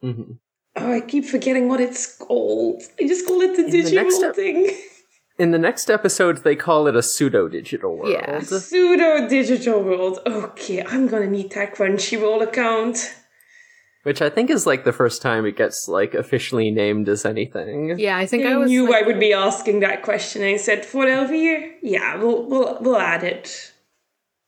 [0.03, 0.39] mhm.
[0.75, 2.83] Oh, I keep forgetting what it's called.
[3.01, 4.71] I just call it the the next Digiworld ep- thing.
[5.39, 8.13] In the next episode, they call it a pseudo digital world.
[8.13, 8.41] Yeah.
[8.41, 10.19] Pseudo digital world.
[10.27, 13.15] Okay, I'm gonna need that Crunchyroll account.
[14.03, 17.99] Which I think is like the first time it gets like officially named as anything.
[17.99, 20.43] Yeah, I think I, I was knew like, I would be asking that question.
[20.43, 21.75] I said, for Elvier?
[21.83, 23.73] Yeah, we'll, we'll, we'll add it.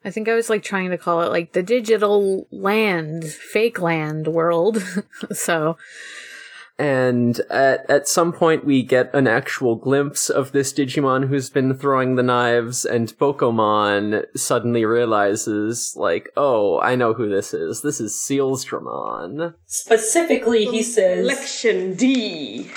[0.04, 4.26] I think I was like trying to call it like the digital land, fake land
[4.28, 4.82] world.
[5.32, 5.78] so
[6.76, 11.72] And at at some point we get an actual glimpse of this Digimon who's been
[11.74, 17.82] throwing the knives and Bokomon suddenly realizes like, "Oh, I know who this is.
[17.82, 21.20] This is Sealsdramon." Specifically, he says.
[21.20, 22.68] Selection D.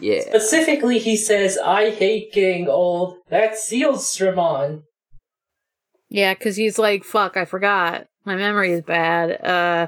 [0.00, 0.22] Yeah.
[0.22, 4.82] Specifically, he says, "I hate getting old." That's Sealsdramon.
[6.08, 8.06] yeah, because he's like, "Fuck, I forgot.
[8.24, 9.86] My memory is bad." Uh,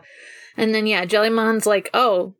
[0.56, 2.34] and then yeah, Jellymon's like, "Oh,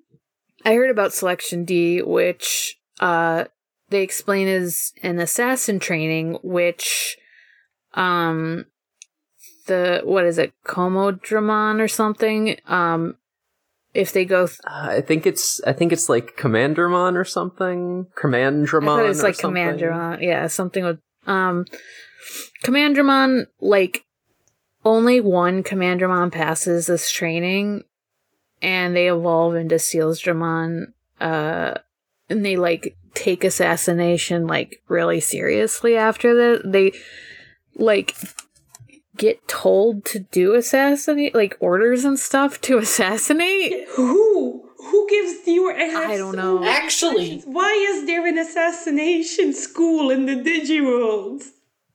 [0.65, 3.45] I heard about Selection D, which uh
[3.91, 7.17] they explain is an assassin training, which
[7.95, 8.67] um
[9.67, 12.57] the what is it, Komodramon or something?
[12.67, 13.17] Um,
[13.95, 18.07] if they go th- Uh, I think it's I think it's like Commandermon or something.
[18.17, 19.11] Commandramon.
[19.11, 19.63] It's like something.
[19.63, 20.23] Commandramon.
[20.23, 21.65] Yeah, something with um
[22.65, 24.05] Commandramon like
[24.85, 27.85] only one Commandramon passes this training
[28.65, 30.87] and they evolve into Sealsdramon
[31.21, 31.75] uh
[32.31, 36.73] and they like take assassination like really seriously after that.
[36.73, 36.93] They
[37.77, 38.17] like
[39.17, 43.87] get told to do assassinate like orders and stuff to assassinate.
[43.91, 44.63] Who?
[44.79, 45.71] Who gives you?
[45.71, 46.65] I, I don't know.
[46.65, 47.45] Actually- questions.
[47.47, 51.45] why is there an assassination school in the Digiworld?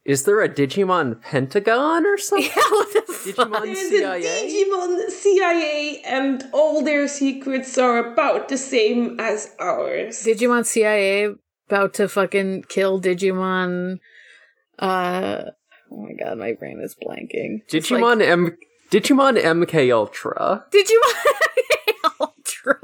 [0.05, 2.49] Is there a Digimon Pentagon or something?
[2.55, 3.47] Yeah, what the fuck?
[3.49, 4.25] Digimon There's CIA?
[4.25, 10.23] a Digimon CIA, and all their secrets are about the same as ours.
[10.23, 11.29] Digimon CIA
[11.67, 13.99] about to fucking kill Digimon.
[14.79, 15.41] Uh,
[15.91, 17.61] oh my god, my brain is blanking.
[17.71, 18.57] It's like- Digimon M
[18.89, 20.65] Digimon MK Ultra.
[20.71, 21.13] Digimon
[22.21, 22.79] Ultra.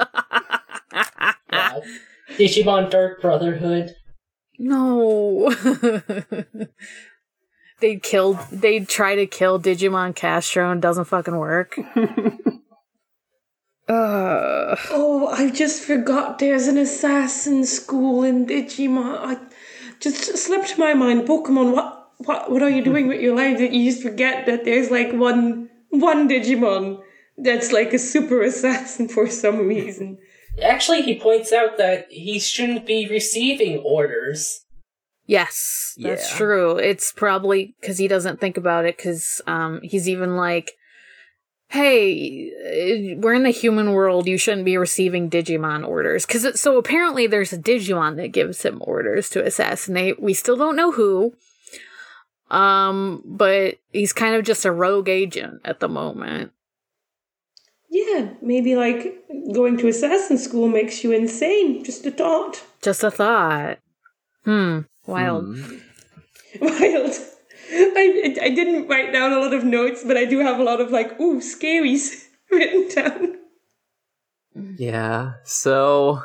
[1.52, 1.80] Yeah.
[2.38, 3.96] Digimon Dark Brotherhood.
[4.58, 5.54] No.
[7.82, 8.40] they killed.
[8.52, 11.78] They try to kill Digimon Castro and it doesn't fucking work.
[13.88, 19.18] uh, Oh, I just forgot there's an assassin school in Digimon.
[19.20, 19.38] I
[20.00, 21.28] just slipped my mind.
[21.28, 24.66] Bokomon, what what what are you doing with your life that you just forget that
[24.66, 27.02] there's like one one Digimon
[27.38, 30.18] that's like a super assassin for some reason.
[30.64, 34.62] Actually, he points out that he shouldn't be receiving orders.
[35.28, 36.38] yes, that's Yeah.
[36.38, 36.78] true.
[36.78, 38.96] It's probably because he doesn't think about it.
[38.98, 40.74] Because um, he's even like,
[41.70, 44.28] "Hey, uh, we're in the human world.
[44.28, 48.78] You shouldn't be receiving Digimon orders." Because so apparently there's a Digimon that gives him
[48.82, 50.22] orders to assassinate.
[50.22, 51.34] We still don't know who.
[52.52, 56.52] Um, but he's kind of just a rogue agent at the moment.
[57.96, 61.82] Yeah, maybe like going to assassin school makes you insane.
[61.82, 62.62] Just a thought.
[62.82, 63.80] Just a thought.
[64.44, 64.82] Hmm.
[65.08, 65.58] Wild.
[65.58, 65.78] Hmm.
[66.62, 67.14] Wild.
[67.72, 70.82] I I didn't write down a lot of notes, but I do have a lot
[70.82, 73.36] of like ooh scaries written down.
[74.78, 75.36] Yeah.
[75.46, 76.22] So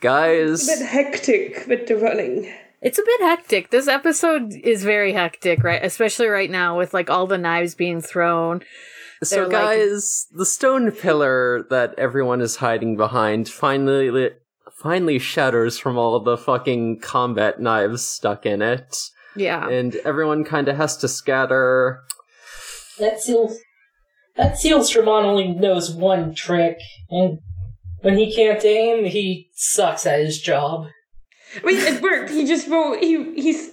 [0.00, 2.52] guys It's A bit hectic with the running.
[2.82, 3.70] It's a bit hectic.
[3.70, 5.84] This episode is very hectic, right?
[5.84, 8.62] Especially right now with like all the knives being thrown.
[9.22, 14.30] So, like- guys, the stone pillar that everyone is hiding behind finally
[14.82, 18.94] finally shatters from all of the fucking combat knives stuck in it,
[19.34, 19.66] Yeah.
[19.68, 22.00] and everyone kind of has to scatter.
[22.98, 23.58] That seals.
[24.36, 26.76] That Sealsdramon only knows one trick,
[27.10, 27.38] and
[28.02, 30.88] when he can't aim, he sucks at his job.
[31.64, 32.30] Wait, it worked.
[32.30, 32.98] He just wrote.
[33.02, 33.70] He he's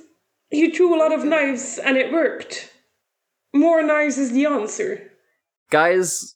[0.49, 2.71] he threw a lot of knives and it worked.
[3.53, 5.11] More knives is the answer.
[5.73, 6.35] Guys,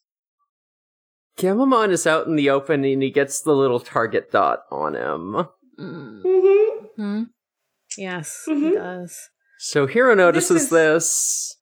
[1.38, 5.46] Gammamon is out in the open and he gets the little target dot on him.
[5.80, 6.24] Mm.
[6.26, 6.86] Mm-hmm.
[7.02, 7.24] Hmm.
[7.96, 8.74] Yes, he Mhm.
[8.74, 9.16] does.
[9.60, 11.54] So Hero notices is- this.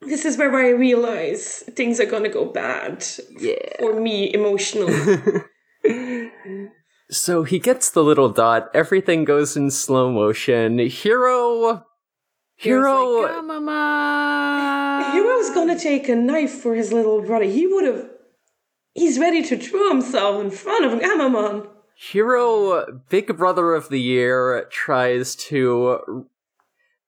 [0.00, 3.06] This is where I realize things are gonna go bad
[3.38, 3.76] Yeah.
[3.78, 5.30] for me emotionally.
[7.10, 8.68] so he gets the little dot.
[8.74, 10.80] Everything goes in slow motion.
[10.80, 11.84] Hero.
[12.62, 13.26] Hero.
[13.26, 15.10] Hero's like, Mama.
[15.12, 17.44] Hero's gonna take a knife for his little brother.
[17.44, 18.08] He would have.
[18.94, 21.66] He's ready to throw himself in front of Gammamon.
[21.96, 26.26] Hero, Big Brother of the Year, tries to,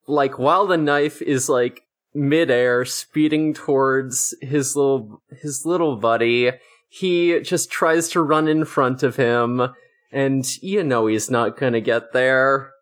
[0.08, 6.50] like, while the knife is like midair, speeding towards his little his little buddy,
[6.88, 9.68] he just tries to run in front of him,
[10.10, 12.72] and you know he's not gonna get there.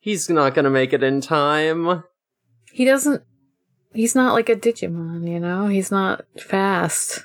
[0.00, 2.04] He's not gonna make it in time.
[2.72, 3.22] He doesn't.
[3.92, 5.66] He's not like a Digimon, you know?
[5.66, 7.24] He's not fast.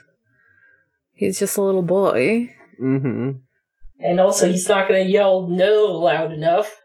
[1.14, 2.56] He's just a little boy.
[2.82, 3.32] Mm-hmm.
[4.00, 6.82] And also, he's not gonna yell no loud enough.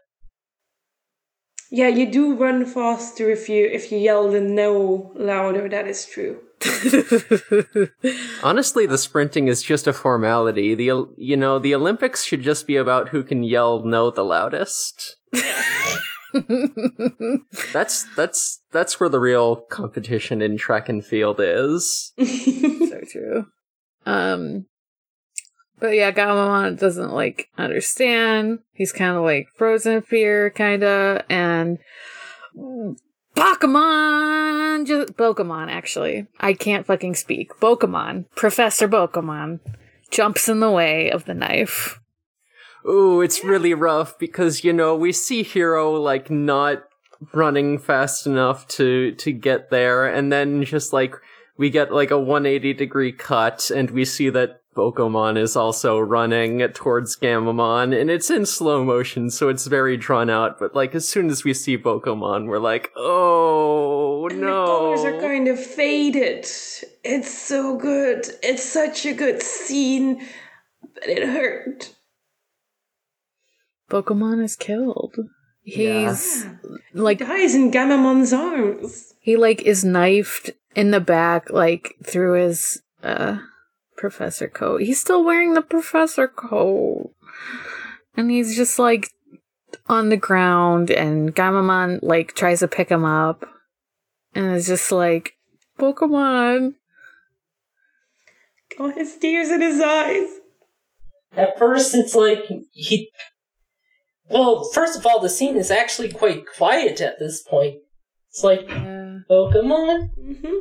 [1.69, 5.67] Yeah, you do run faster if you if you yell the no louder.
[5.67, 6.41] That is true.
[8.43, 10.75] Honestly, the sprinting is just a formality.
[10.75, 15.17] The you know the Olympics should just be about who can yell no the loudest.
[17.73, 22.13] That's that's that's where the real competition in track and field is.
[22.19, 23.45] so true.
[24.05, 24.65] Um,
[25.79, 28.59] but yeah, Gammamon doesn't like understand.
[28.73, 31.79] He's kind of like frozen in fear, kind of, and
[33.35, 35.69] Bokomon, just Bokomon.
[35.69, 37.53] Actually, I can't fucking speak.
[37.59, 39.59] Bokomon, Professor Bokomon,
[40.11, 42.00] jumps in the way of the knife.
[42.87, 46.83] Ooh, it's really rough because you know we see Hero like not
[47.33, 51.15] running fast enough to to get there, and then just like
[51.57, 56.59] we get like a 180 degree cut, and we see that Bokomon is also running
[56.69, 60.57] towards Gammamon, and it's in slow motion, so it's very drawn out.
[60.59, 65.19] But like as soon as we see Bokomon, we're like, oh And the colors are
[65.19, 66.45] kind of faded.
[67.03, 68.27] It's so good.
[68.41, 70.25] It's such a good scene,
[70.95, 71.93] but it hurt.
[73.91, 75.15] Bokomon is killed.
[75.63, 76.47] He's
[76.93, 79.13] like Dies in Gammamon's arms.
[79.19, 83.37] he like is knifed in the back like through his uh
[83.97, 87.11] professor coat he's still wearing the professor coat
[88.17, 89.11] and he's just like
[89.87, 93.45] on the ground, and Gammamon like tries to pick him up,
[94.33, 95.37] and it's just like
[95.79, 96.75] Bokomon.
[98.77, 100.29] Got his tears in his eyes.
[101.35, 103.11] At first, it's like he.
[104.31, 107.77] Well, first of all, the scene is actually quite quiet at this point.
[108.29, 109.19] It's like Yeah.
[109.29, 110.57] Bokomon hmm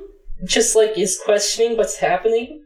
[0.47, 2.65] just like is questioning what's happening,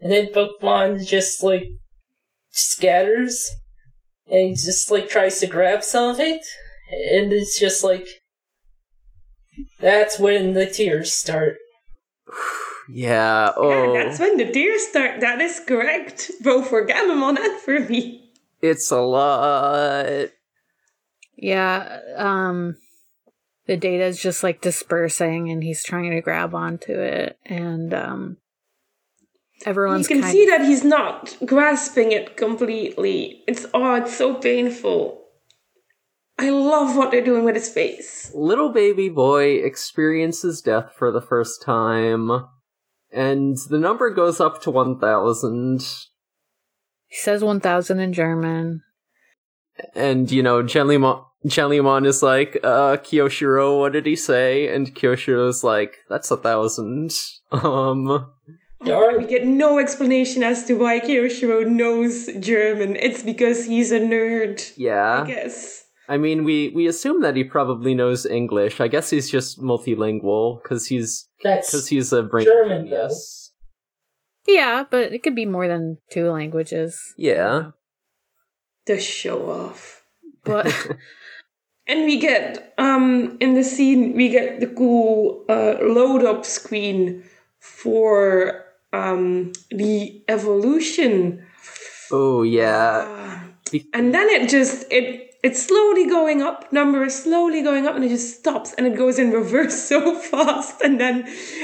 [0.00, 1.64] and then Bokomon just like
[2.50, 3.50] scatters,
[4.26, 6.40] and just like tries to grab some of it,
[6.90, 8.06] and it's just like
[9.78, 11.56] that's when the tears start.
[12.88, 13.46] Yeah.
[13.46, 15.18] Yeah, Oh, that's when the tears start.
[15.20, 16.30] That is correct.
[16.44, 18.25] Both for Gammamon and for me.
[18.68, 20.30] It's a lot.
[21.36, 22.76] Yeah, um
[23.66, 28.36] the data is just like dispersing and he's trying to grab onto it and um
[29.60, 33.42] You everyone's can kind see that he's not grasping it completely.
[33.46, 35.22] It's oh, it's so painful.
[36.38, 38.30] I love what they're doing with his face.
[38.34, 42.30] Little baby boy experiences death for the first time,
[43.10, 45.80] and the number goes up to 1,000.
[47.08, 48.82] He says 1000 in German.
[49.94, 54.74] And, you know, Jellymon, Jellymon is like, uh, Kiyoshiro, what did he say?
[54.74, 57.12] And Kiyoshiro's like, that's a thousand.
[57.52, 58.26] Um,
[58.84, 59.18] Darn.
[59.18, 62.96] We get no explanation as to why Kiyoshiro knows German.
[62.96, 65.22] It's because he's a nerd, Yeah.
[65.24, 65.34] I yeah.
[65.34, 65.84] guess.
[66.08, 68.80] I mean, we, we assume that he probably knows English.
[68.80, 73.08] I guess he's just multilingual, cause he's, That's cause he's a brain German, though.
[74.46, 74.60] Genius.
[74.60, 77.14] Yeah, but it could be more than two languages.
[77.16, 77.70] Yeah.
[78.86, 80.02] The show off.
[80.44, 80.72] But
[81.88, 87.22] And we get um in the scene we get the cool uh, load up screen
[87.60, 91.46] for um the evolution.
[92.10, 93.04] Oh, yeah.
[93.06, 93.44] Ah.
[93.70, 97.94] Be- and then it just it it's slowly going up, number is slowly going up
[97.94, 101.16] and it just stops and it goes in reverse so fast and then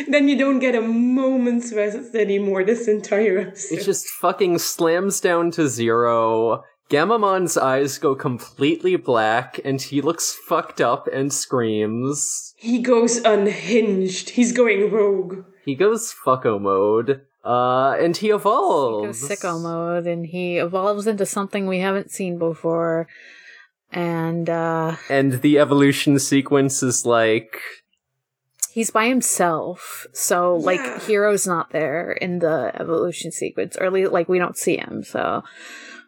[0.08, 3.78] then you don't get a moment's rest anymore this entire episode.
[3.78, 6.64] It just fucking slams down to zero.
[6.90, 12.52] Gammamon's eyes go completely black, and he looks fucked up and screams.
[12.58, 14.30] he goes unhinged.
[14.30, 15.44] He's going rogue.
[15.64, 19.26] He goes fucko mode, uh, and he he evolves.
[19.26, 23.08] goes sicko mode and he evolves into something we haven't seen before.
[23.92, 27.60] And uh And the evolution sequence is like,
[28.72, 30.06] he's by himself.
[30.12, 30.98] So like Yeah.
[31.00, 33.76] Hero's not there in the evolution sequence.
[33.76, 35.44] Or at least like we don't see him, so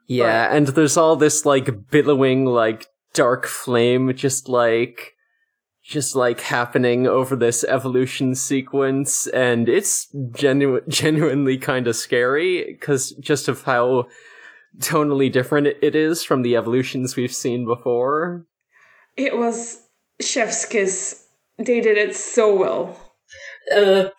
[0.07, 5.14] yeah, and there's all this like billowing, like dark flame, just like,
[5.82, 13.11] just like happening over this evolution sequence, and it's genu- genuinely kind of scary because
[13.12, 14.07] just of how
[14.79, 18.47] tonally different it- it is from the evolutions we've seen before.
[19.16, 19.81] It was
[20.20, 21.22] Chef's Kiss.
[21.59, 23.01] They did it so well.
[23.75, 24.11] Uh,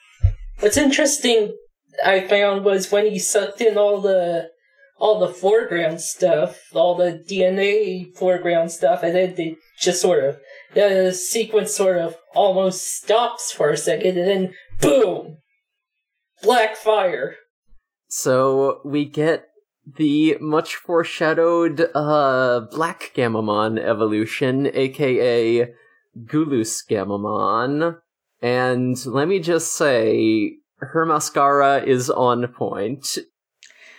[0.59, 1.55] what's interesting
[2.03, 4.49] I found was when he sucked in all the
[4.97, 10.39] all the foreground stuff, all the DNA foreground stuff, and then they just sort of
[10.73, 15.37] the sequence sort of almost stops for a second, and then boom,
[16.41, 17.35] black fire.
[18.07, 19.47] So we get
[19.85, 25.73] the much foreshadowed uh Black Gammamon evolution, aka
[26.25, 27.97] Gulusgammamon.
[28.41, 33.17] And let me just say, her mascara is on point.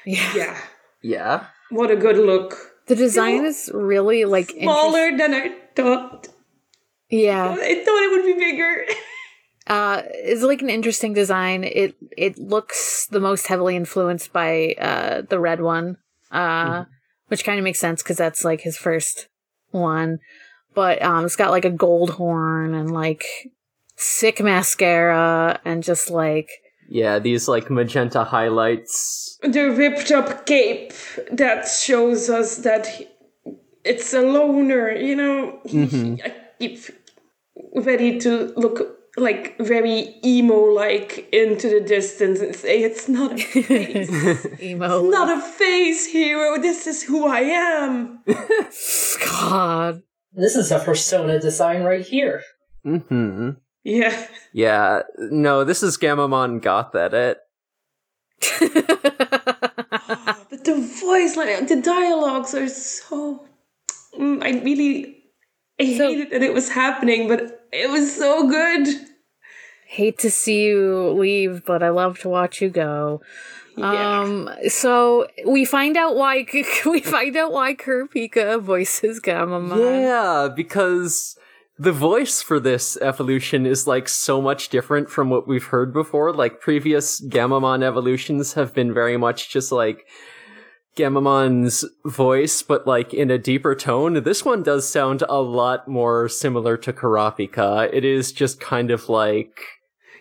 [0.04, 0.32] yeah.
[0.34, 0.58] Yeah.
[1.02, 1.46] Yeah.
[1.70, 2.56] What a good look.
[2.86, 6.28] The design is really like Smaller than I thought.
[7.10, 7.56] Yeah.
[7.58, 8.84] I thought it would be bigger.
[9.66, 11.64] Uh, it's like an interesting design.
[11.64, 15.96] It it looks the most heavily influenced by uh the red one,
[16.30, 16.84] uh,
[17.28, 19.28] which kind of makes sense because that's like his first
[19.70, 20.18] one.
[20.74, 23.24] But um, it's got like a gold horn and like
[23.96, 26.48] sick mascara and just like
[26.88, 29.38] Yeah, these like magenta highlights.
[29.42, 30.92] the ripped up cape
[31.32, 33.08] that shows us that he-
[33.84, 35.60] it's a loner, you know.
[35.66, 36.20] Mhm.
[36.24, 36.78] I keep
[37.74, 43.36] ready to look like very emo like into the distance and say it's not a
[43.62, 44.10] face.
[44.60, 45.08] emo.
[45.10, 46.58] not a face, hero.
[46.60, 48.20] This is who I am.
[49.24, 50.02] God.
[50.32, 52.42] This is a persona design right here.
[52.84, 53.50] mm-hmm
[53.84, 54.26] Yeah.
[54.52, 57.38] Yeah, no, this is Gammamon Goth Edit.
[60.48, 63.44] But the voice line, the dialogues are so.
[64.18, 65.15] Mm, I really.
[65.80, 68.86] I So- hated that it was happening, but it was so good.
[69.86, 73.20] Hate to see you leave, but I love to watch you go.
[73.76, 74.20] Yeah.
[74.20, 76.46] Um, so we find out why
[76.86, 79.76] we find out why Kurapika voices Gammamon.
[80.02, 81.36] Yeah, because
[81.78, 86.32] the voice for this evolution is like so much different from what we've heard before.
[86.32, 90.06] Like previous Gammamon evolutions have been very much just like
[90.96, 94.22] Gammamon's voice, but like in a deeper tone.
[94.22, 97.88] This one does sound a lot more similar to Kurapika.
[97.92, 99.60] It is just kind of like,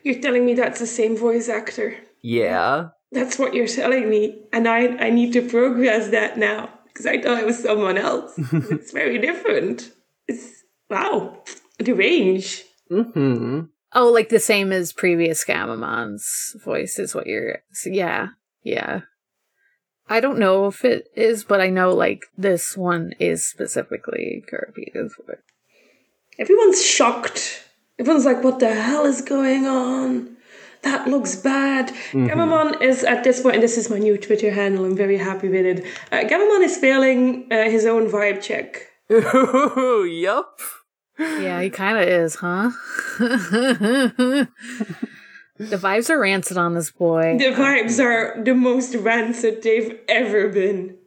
[0.03, 1.95] You're telling me that's the same voice actor.
[2.21, 2.89] yeah.
[3.11, 4.41] That's what you're telling me.
[4.51, 6.69] And I, I need to progress that now.
[6.87, 8.33] Because I thought it was someone else.
[8.37, 9.91] it's very different.
[10.27, 11.41] It's wow.
[11.79, 12.63] The range.
[12.89, 13.61] hmm
[13.93, 17.59] Oh, like the same as previous Gammamon's voice is what you're.
[17.85, 18.29] Yeah,
[18.63, 19.01] yeah.
[20.07, 25.15] I don't know if it is, but I know like this one is specifically Kurapika's
[25.15, 25.37] voice.
[26.37, 27.63] Everyone's shocked.
[27.97, 30.35] Everyone's like, what the hell is going on?
[30.83, 31.91] That looks bad.
[32.11, 35.49] Gammamon is at this point, and this is my new Twitter handle, I'm very happy
[35.49, 35.85] with it.
[36.11, 38.91] Uh, Gammamon is failing uh, his own vibe check.
[39.09, 40.59] yup.
[41.17, 42.69] Yeah, he kind of is, huh?
[45.57, 47.37] the vibes are rancid on this boy.
[47.37, 50.97] The vibes are the most rancid they've ever been.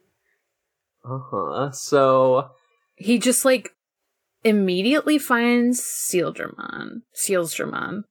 [1.04, 1.70] Uh huh.
[1.72, 2.50] So,
[2.96, 3.70] He just like
[4.44, 7.02] immediately finds Sealdramon.
[7.14, 8.02] Sealsdramon.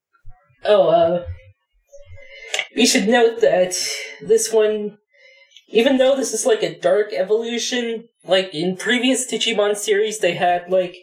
[0.66, 1.26] Oh, uh,
[2.76, 3.76] we should note that
[4.22, 4.98] this one,
[5.70, 10.70] even though this is like a dark evolution, like in previous Digimon series, they had
[10.70, 10.96] like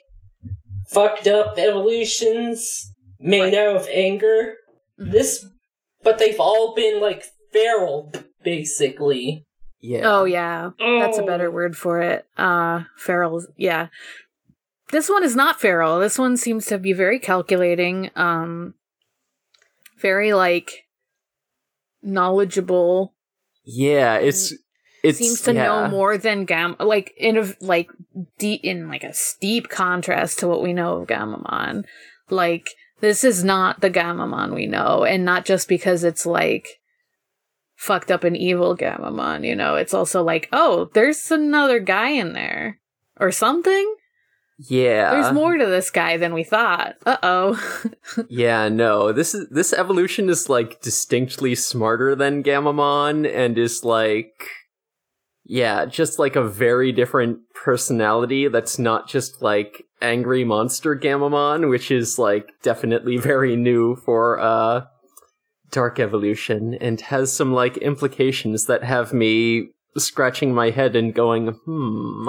[0.88, 4.56] fucked up evolutions made out of anger.
[4.96, 5.46] This,
[6.02, 9.46] but they've all been like feral, basically.
[9.80, 10.02] yeah.
[10.04, 11.26] Oh yeah, that's a Oh.
[11.26, 12.26] better word for it.
[12.36, 13.44] Uh, feral.
[13.56, 13.88] Yeah,
[14.92, 15.98] this one is not feral.
[15.98, 18.10] This one seems to be very calculating.
[18.16, 18.74] Um,
[19.98, 20.84] very like
[22.02, 23.14] knowledgeable.
[23.64, 24.52] Yeah, it's
[25.02, 26.76] it seems to know more than Gam.
[26.78, 27.90] Like in a like
[28.38, 31.84] deep in like a steep contrast to what we know of Gammamon.
[32.30, 32.70] Like
[33.04, 36.80] this is not the Gammamon we know, and not just because it's like
[37.76, 39.46] fucked up and evil Gammamon.
[39.46, 42.80] You know, it's also like oh, there's another guy in there
[43.20, 43.94] or something.
[44.56, 46.94] Yeah, There's more to this guy than we thought.
[47.04, 47.90] Uh oh.
[48.30, 49.12] Yeah, no.
[49.12, 54.48] This is this evolution is like distinctly smarter than Gammamon and is like
[55.44, 61.90] yeah, just like a very different personality that's not just like angry monster Gammamon, which
[61.90, 64.84] is like definitely very new for uh
[65.70, 71.48] Dark Evolution and has some like implications that have me scratching my head and going,
[71.64, 72.28] "Hmm."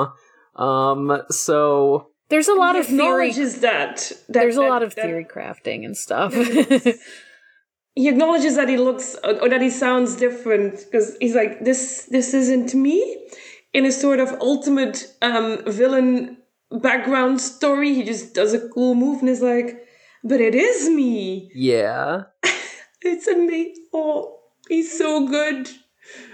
[0.62, 3.30] Um so There's a lot of theory.
[3.30, 6.34] acknowledges that, that There's a lot of that- theory crafting and stuff.
[7.96, 12.34] he acknowledges that he looks or that he sounds different because he's like this this
[12.34, 13.28] isn't me
[13.74, 16.38] in a sort of ultimate um villain
[16.72, 17.94] background story.
[17.94, 19.88] He just does a cool move and is like
[20.24, 21.50] but it is me.
[21.56, 22.24] Yeah.
[23.02, 25.70] it's amazing oh he's so good.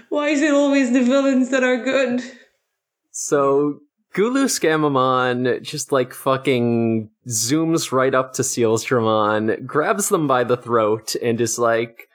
[0.08, 2.22] Why is it always the villains that are good?
[3.12, 3.80] So
[4.14, 11.40] Gulusgammamon just like fucking zooms right up to Sealsdramon, grabs them by the throat, and
[11.40, 12.08] is like,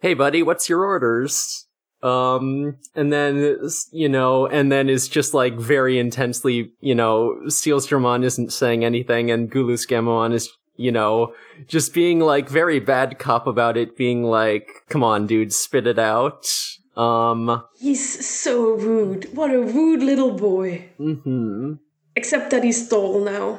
[0.00, 1.66] "Hey, buddy, what's your orders?"
[2.02, 3.58] Um, and then
[3.90, 9.30] you know, and then is just like very intensely, you know, Sealsdramon isn't saying anything,
[9.30, 10.50] and Gulusgammamon is.
[10.76, 11.34] You know,
[11.68, 16.00] just being like very bad cop about it, being like, come on, dude, spit it
[16.00, 16.48] out.
[16.96, 21.74] Um, he's so rude what a rude little boy hmm
[22.14, 23.58] except that he's tall now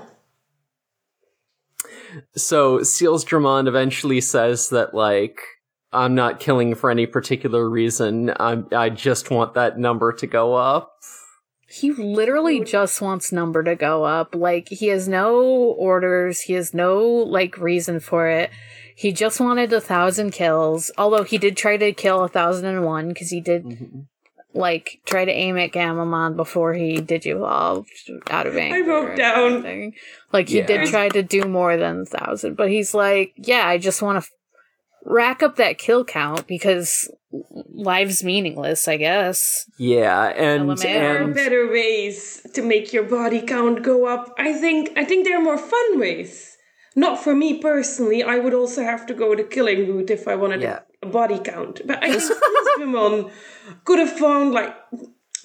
[2.36, 5.42] So Sealsdramon eventually says that like
[5.92, 8.34] I'm not killing for any particular reason.
[8.40, 10.92] I'm I just want that number to go up.
[11.68, 14.36] He literally just wants number to go up.
[14.36, 16.42] Like he has no orders.
[16.42, 18.52] He has no like reason for it.
[18.98, 20.90] He just wanted a thousand kills.
[20.98, 24.00] Although he did try to kill a thousand and one because he did mm-hmm.
[24.54, 27.92] like try to aim at Gammamon before he did evolved
[28.30, 28.90] out of anger.
[28.90, 29.94] wrote and down- everything.
[30.32, 30.66] Like he Yeah.
[30.66, 34.24] did try to do more than a thousand, but he's like, yeah, I just want
[34.24, 34.30] to
[35.04, 37.12] rack up that kill count because
[37.74, 38.88] life's meaningless.
[38.88, 39.70] I guess.
[39.78, 40.82] Yeah, and LMAO.
[40.82, 44.34] there are better ways to make your body count go up.
[44.38, 46.55] I think I think there are more fun ways.
[46.96, 48.24] Not for me personally.
[48.24, 50.80] I would also have to go the killing route if I wanted Yeah.
[51.04, 51.82] a body count.
[51.86, 52.42] But I think
[52.78, 53.32] Pokemon
[53.84, 54.74] could have found like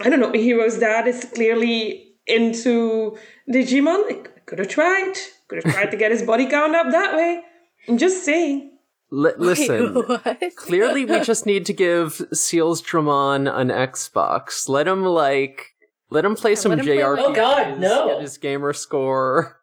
[0.01, 0.33] I don't know.
[0.33, 3.17] Hero's dad is clearly into
[3.51, 4.11] Digimon.
[4.11, 5.15] It could have tried.
[5.49, 7.43] Could have tried to get his body count up that way.
[7.89, 8.79] I'm just saying.
[9.11, 9.95] Li- listen.
[10.25, 10.57] Wait.
[10.57, 14.69] Clearly, we just need to give Sealsdramon an Xbox.
[14.69, 15.75] Let him like,
[16.11, 17.19] let him play some let play, JRPGs.
[17.19, 18.07] Oh, God, no.
[18.09, 19.60] Get his gamer score.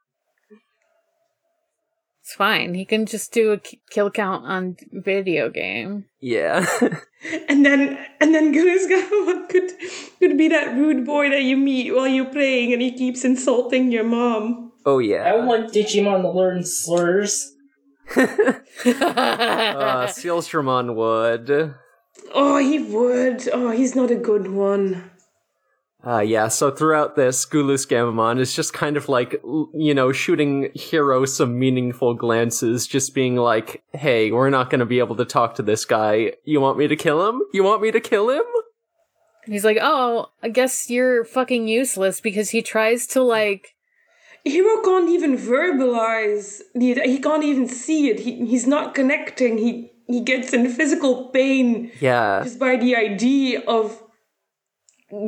[2.37, 2.75] It's fine.
[2.75, 6.05] He can just do a k- kill count on video game.
[6.21, 6.65] Yeah.
[7.49, 8.85] And then and then Gurus
[9.49, 9.71] could
[10.19, 13.91] could be that rude boy that you meet while you're playing and he keeps insulting
[13.91, 14.71] your mom.
[14.85, 15.23] oh yeah.
[15.23, 17.53] I want Digimon to learn slurs.
[18.15, 21.73] Uh, Sealsdramon would.
[22.35, 23.49] Oh, he would.
[23.51, 25.09] Oh, he's not a good one.
[26.07, 29.41] Uh, yeah, so throughout this, Gulusgammamon is just kind of like,
[29.73, 34.99] you know, shooting Hero some meaningful glances, just being like, hey, we're not gonna be
[34.99, 36.31] able to talk to this guy.
[36.45, 37.41] You want me to kill him?
[37.53, 38.43] You want me to kill him?
[39.45, 43.75] He's like, oh, I guess you're fucking useless because he tries to like.
[44.45, 46.61] Hero can't even verbalize.
[46.73, 48.21] He, he can't even see it.
[48.21, 49.57] He, he's not connecting.
[49.57, 52.41] He he gets in physical pain Yeah.
[52.43, 54.01] just by the idea of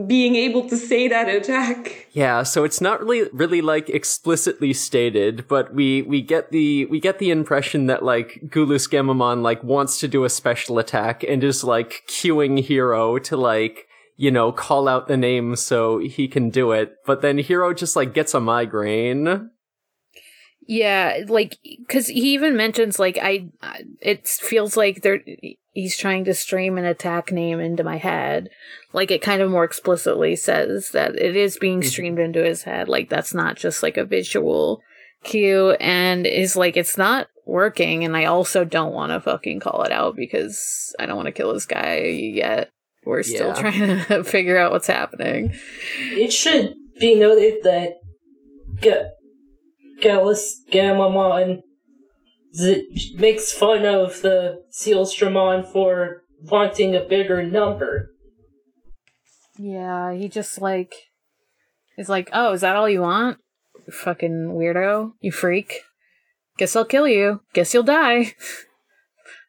[0.08, 2.08] being able to say that attack.
[2.12, 7.00] Yeah, so it's not really really like explicitly stated, but we we get the we
[7.00, 11.64] get the impression that like Gulusgammamon like wants to do a special attack and is
[11.64, 16.72] like cueing Hero to like you know call out the name so he can do
[16.74, 19.50] it, but then Hero just like gets a migraine.
[20.70, 23.48] Yeah, like, because he even mentions, like, I.
[23.60, 25.24] I- It feels like they're.
[25.72, 28.50] He's trying to stream an attack name into my head.
[28.94, 31.90] Like, it kind of more explicitly says that it is being mm-hmm.
[31.90, 32.88] streamed into his head.
[32.88, 34.82] Like, that's not just like a visual
[35.24, 35.72] cue.
[35.80, 38.04] And is like, it's not working.
[38.04, 41.32] And I also don't want to fucking call it out because I don't want to
[41.32, 42.70] kill this guy yet.
[43.06, 43.62] We're still Yeah.
[43.62, 45.52] trying to figure out what's happening.
[46.00, 47.94] It should be noted that
[48.82, 49.10] Ga-
[50.02, 51.62] Gallus Gamamon
[52.54, 58.12] z- makes fun of the Sealsdramon for wanting a bigger number.
[59.58, 60.94] Yeah, he just like
[61.98, 63.40] is like, "Oh, is that all you want?
[63.86, 65.82] You fucking weirdo, you freak.
[66.58, 67.42] Guess I'll kill you.
[67.54, 68.34] Guess you'll die."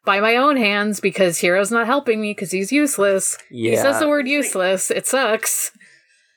[0.02, 3.36] By my own hands because Hero's not helping me because he's useless.
[3.50, 3.72] Yeah.
[3.72, 4.90] He says the word useless.
[4.90, 5.72] It sucks.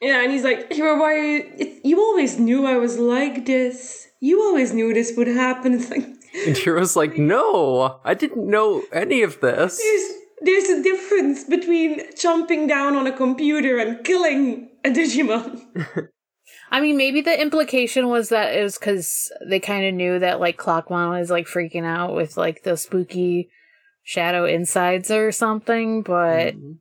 [0.01, 1.13] Yeah, and he's like, Hero, why?
[1.15, 4.02] It, you always knew I was like this.
[4.23, 5.73] You always knew this would happen.
[5.73, 6.05] It's like,
[6.47, 12.01] And Hero's like, "No, I didn't know any of this." there's there's a difference between
[12.17, 15.61] jumping down on a computer and killing a Digimon.
[16.71, 20.39] I mean, maybe the implication was that it was because they kind of knew that
[20.39, 23.49] like Clockmon was like freaking out with like the spooky
[24.03, 26.71] shadow insides or something, but mm-hmm.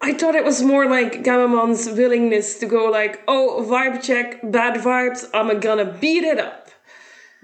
[0.00, 4.80] I thought it was more like Gammamon's willingness to go like, oh, vibe check, bad
[4.80, 6.65] vibes, I'm gonna beat it up.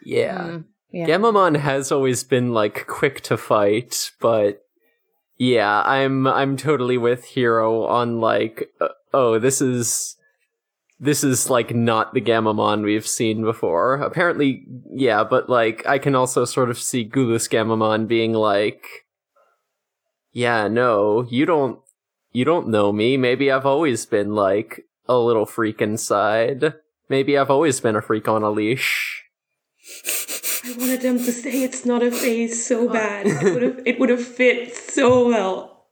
[0.05, 0.39] Yeah.
[0.39, 1.07] mm, yeah.
[1.07, 4.63] Gammamon has always been like quick to fight, but
[5.39, 10.17] yeah, I'm I'm totally with Hero on like uh, oh, this is
[11.01, 13.95] this is like not the Gammamon we've seen before.
[13.97, 18.87] Apparently, yeah, but like I can also sort of see Gulusgammamon being like
[20.33, 21.79] yeah, no, you don't
[22.33, 23.17] you don't know me.
[23.17, 26.75] Maybe I've always been like a little freak inside.
[27.09, 29.22] Maybe I've always been a freak on a leash.
[30.65, 33.27] I wanted them to say it's not a phase so bad.
[33.27, 35.87] It would have it would have fit so well.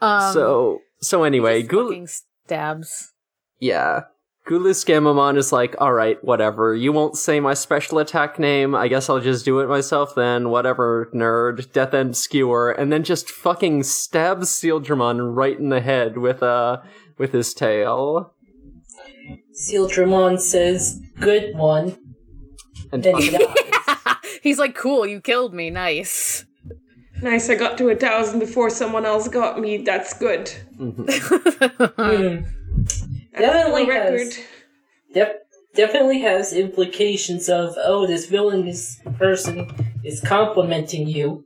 [0.00, 2.06] Um, so so anyway, just Gul-
[2.44, 3.12] stabs.
[3.60, 4.02] yeah.
[4.48, 6.72] Gulusgammamon is like, alright, whatever.
[6.72, 8.76] You won't say my special attack name.
[8.76, 10.50] I guess I'll just do it myself then.
[10.50, 11.72] Whatever, nerd.
[11.72, 12.70] Death End Skewer.
[12.70, 16.80] And then just fucking stabs Sealdramon right in the head with, uh,
[17.18, 18.34] with his tail.
[19.52, 21.98] Sealsdramon says, good one.
[22.92, 23.46] And Then he dies.
[24.42, 25.70] He's like, "Cool, you killed me.
[25.70, 26.44] Nice."
[27.22, 29.78] Nice, I got to a thousand before someone else got me.
[29.78, 30.50] That's good.
[30.78, 32.44] Hmm.
[33.32, 34.20] That's Definitely record.
[34.20, 34.38] has.
[35.14, 35.36] Def-
[35.74, 39.68] definitely has implications of, oh, this villainous person
[40.04, 41.44] is complimenting you.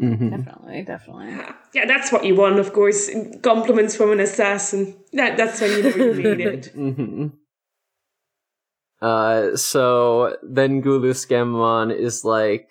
[0.00, 0.30] Mhm.
[0.30, 1.28] definitely, definitely.
[1.74, 3.10] Yeah, that's what you want, of course.
[3.42, 4.94] Compliments from an assassin.
[5.14, 6.66] That that's when you know you made it.
[6.74, 7.26] hmm
[9.00, 12.68] Uh, so then Gulusgammamon is like,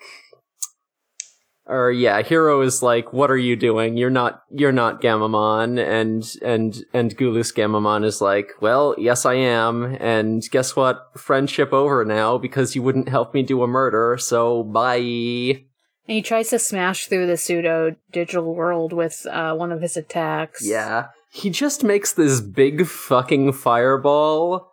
[1.67, 3.97] or yeah, Hero is like, "What are you doing?
[3.97, 9.97] You're not, you're not Gammamon." And and and Gulusgammamon is like, "Well, yes, I am.
[9.99, 11.07] And guess what?
[11.17, 14.17] Friendship over now because you wouldn't help me do a murder.
[14.19, 15.65] So bye."
[16.07, 19.97] And he tries to smash through the pseudo digital world with uh, one of his
[19.97, 20.63] attacks.
[20.63, 21.07] Yeah.
[21.31, 24.71] He just makes this big fucking fireball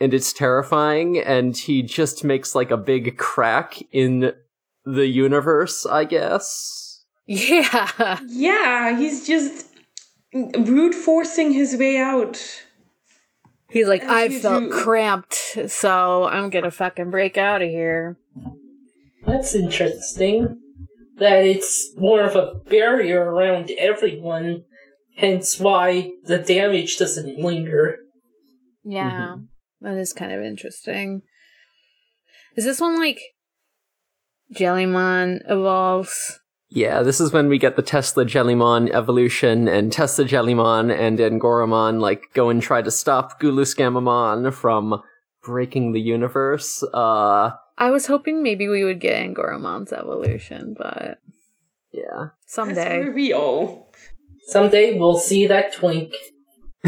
[0.00, 4.32] and it's terrifying and he just makes like a big crack in
[4.84, 7.04] the universe, I guess.
[7.26, 8.18] Yeah.
[8.26, 9.66] Yeah, he's just
[10.32, 12.40] brute forcing his way out.
[13.70, 15.34] He's like, As I you felt do." cramped,
[15.68, 18.18] so I'm gonna fucking break out of here.
[19.26, 20.60] That's interesting.
[21.16, 24.64] That it's more of a barrier around everyone,
[25.16, 27.98] hence why the damage doesn't linger.
[28.84, 29.10] Yeah.
[29.10, 29.44] Mm-hmm.
[29.84, 31.22] That is kind of interesting.
[32.56, 33.20] Is this one like
[34.54, 36.40] Jellymon evolves?
[36.70, 42.00] Yeah, this is when we get the Tesla Jellymon evolution, and Tesla Jellymon and Angoramon
[42.00, 45.02] like go and try to stop Gulusgammamon from
[45.42, 46.82] breaking the universe.
[46.94, 51.18] Uh, I was hoping maybe we would get Angoramon's evolution, but
[51.92, 52.28] yeah.
[52.46, 53.00] Someday.
[53.00, 53.92] where we all.
[54.46, 56.14] Someday we'll see that twink.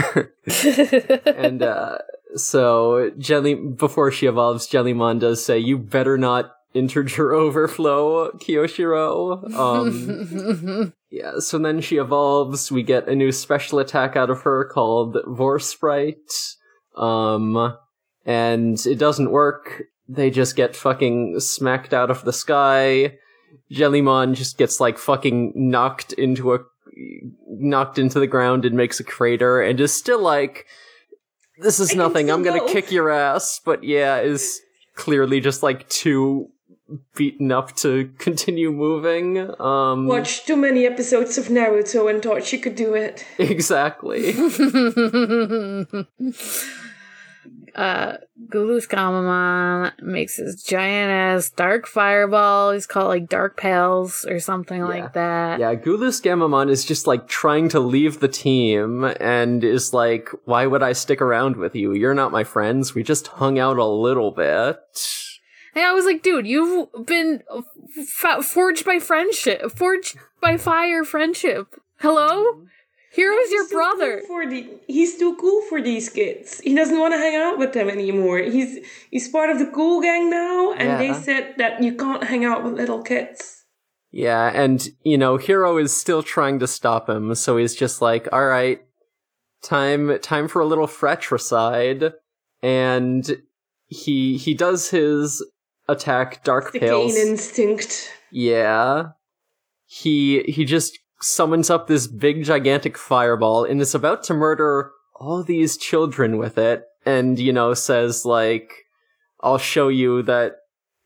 [1.26, 1.98] and uh,
[2.36, 10.92] so Jelly before she evolves, Jellymon does say, "You better not integer overflow, Kiyoshiro." Um,
[11.10, 11.38] yeah.
[11.38, 12.70] So then she evolves.
[12.70, 16.54] We get a new special attack out of her called Vor Sprite.
[16.96, 17.76] Um,
[18.24, 19.84] and it doesn't work.
[20.08, 23.18] They just get fucking smacked out of the sky.
[23.70, 26.58] Jellymon just gets like fucking knocked into a
[27.48, 30.66] knocked into the ground and makes a crater and is still like
[31.58, 34.60] this is I nothing i'm gonna go." kick your ass but yeah is
[34.94, 36.48] clearly just like too
[37.16, 42.58] beaten up to continue moving um Watched too many episodes of Naruto and thought she
[42.58, 43.24] could do it.
[43.38, 44.32] exactly
[47.76, 48.16] uh
[48.48, 52.72] Gulus Gamamon makes his giant ass dark fireball.
[52.72, 55.60] He's called like dark pals or something like that.
[55.60, 60.82] yeah gulusgammamon is just like trying to leave the team and is like why would
[60.82, 64.30] i stick around with you you're not my friends we just hung out a little
[64.30, 64.78] bit
[65.74, 67.42] And I was like, dude, you've been
[67.98, 71.66] f- forged by friendship, forged by fire friendship.
[72.00, 72.62] Hello?
[73.16, 74.20] Hero's your brother.
[74.20, 76.60] cool For the, he's too cool for these kids.
[76.60, 78.40] He doesn't want to hang out with them anymore.
[78.40, 82.44] He's he's part of the cool gang now, and they said that you can't hang
[82.44, 83.64] out with little kids.
[84.10, 88.28] Yeah, and you know, Hero is still trying to stop him, so he's just like,
[88.32, 88.80] "All right,
[89.62, 92.12] time time for a little fratricide,"
[92.62, 93.42] and
[93.86, 95.42] he he does his
[95.88, 97.14] attack, Dark The Pales.
[97.14, 98.12] gain instinct.
[98.30, 99.12] Yeah,
[99.86, 105.42] he he just summons up this big gigantic fireball and is about to murder all
[105.42, 108.70] these children with it, and you know says like,
[109.40, 110.56] "I'll show you that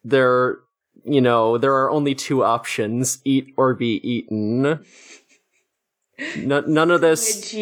[0.04, 0.58] there."
[1.02, 4.84] You know, there are only two options eat or be eaten.
[6.36, 7.54] No, none of this,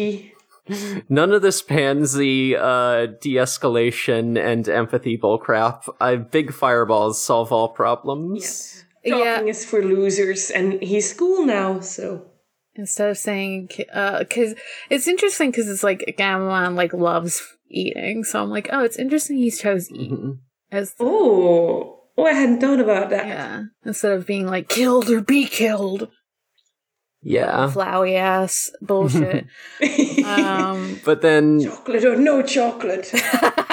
[1.09, 5.87] none of this pansy, uh, de-escalation and empathy bullcrap.
[6.01, 8.83] I big fireballs solve all problems.
[9.05, 9.17] Yeah.
[9.17, 12.28] Talking is for losers, and he's cool now, so
[12.79, 14.55] Instead of saying, uh, cause
[14.89, 18.23] it's interesting cause it's like Gammamon like loves eating.
[18.23, 20.37] So I'm like, oh, it's interesting he chose eat Mhm.
[20.71, 23.27] as, oh, oh, I hadn't thought about that.
[23.27, 26.07] yeah, instead of being like killed or be killed.
[27.21, 27.69] Yeah.
[27.75, 29.45] Flowy ass bullshit.
[30.25, 33.11] um, But then chocolate or no chocolate.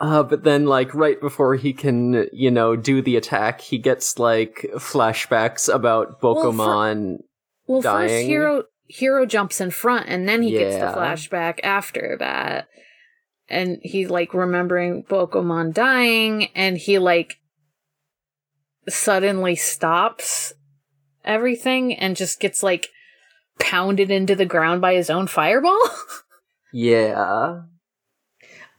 [0.00, 4.18] Uh, but then, like, right before he can, you know, do the attack, he gets,
[4.18, 7.18] like, flashbacks about Well, for- Bokomon.
[7.66, 12.66] Well, first hero hero jumps in front, and then he gets the flashback after that,
[13.48, 17.36] and he's like remembering Bokomon dying, and he like
[18.88, 20.52] suddenly stops
[21.24, 22.88] everything and just gets like
[23.60, 25.78] pounded into the ground by his own fireball.
[26.72, 27.60] yeah.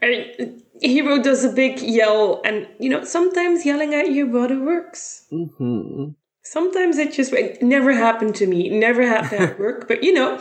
[0.02, 5.28] I, Hero does a big yell, and you know, sometimes yelling at your brother works.
[5.30, 6.10] hmm
[6.44, 8.68] Sometimes it just it never happened to me.
[8.70, 9.88] Never happened at work.
[9.88, 10.40] But you know,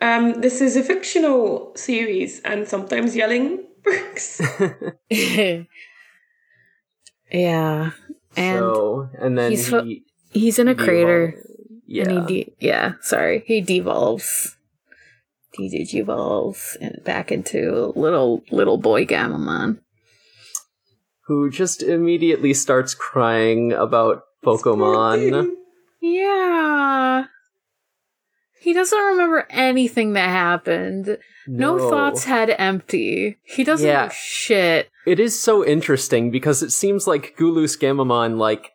[0.00, 4.40] um, this is a fictional series, and sometimes yelling works.
[5.10, 5.62] yeah,
[8.36, 10.04] and so, and then he's he.
[10.32, 11.34] he's in a he crater.
[11.34, 12.08] evol- Yeah.
[12.10, 13.42] And he de- yeah, sorry.
[13.46, 14.57] He devolves.
[15.58, 15.68] He
[16.80, 19.80] and back into little little boy Gammamon.
[21.26, 25.50] who just immediately starts crying about Bokomon.
[26.00, 27.24] Yeah.
[28.60, 31.18] He doesn't remember anything that happened.
[31.46, 33.38] No, thoughts had empty.
[33.42, 34.04] He doesn't Yeah.
[34.04, 34.88] know shit.
[35.06, 38.70] It is so interesting because it seems like Gulusgammamon, like,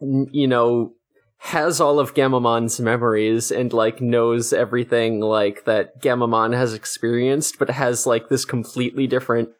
[0.00, 0.92] you know,
[1.38, 7.70] has all of Gammamon's memories and, like, knows everything, like, that Gammamon has experienced, but
[7.70, 9.50] has, like, this completely different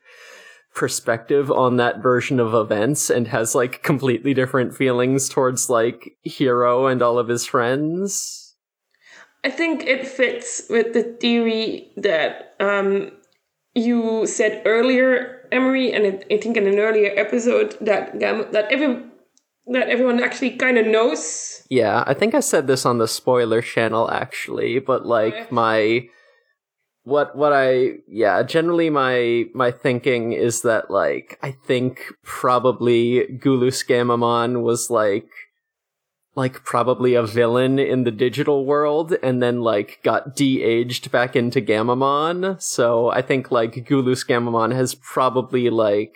[0.74, 6.87] perspective on that version of events and has like completely different feelings towards like Hero
[6.87, 8.55] and all of his friends.
[9.43, 13.11] I think it fits with the theory that um,
[13.74, 19.03] you said earlier, Emery, and I think in an earlier episode that Gam- that every
[19.73, 21.62] that everyone actually kind of knows.
[21.69, 26.09] Yeah, I think I said this on the spoiler channel actually, but like my
[27.09, 34.62] what what I yeah, generally my my thinking is that like I think probably Gulusgammamon
[34.62, 35.29] was like
[36.35, 41.61] like probably a villain in the digital world and then like got de-aged back into
[41.61, 42.62] Gammamon.
[42.62, 46.14] So I think like Gulusgammamon has probably like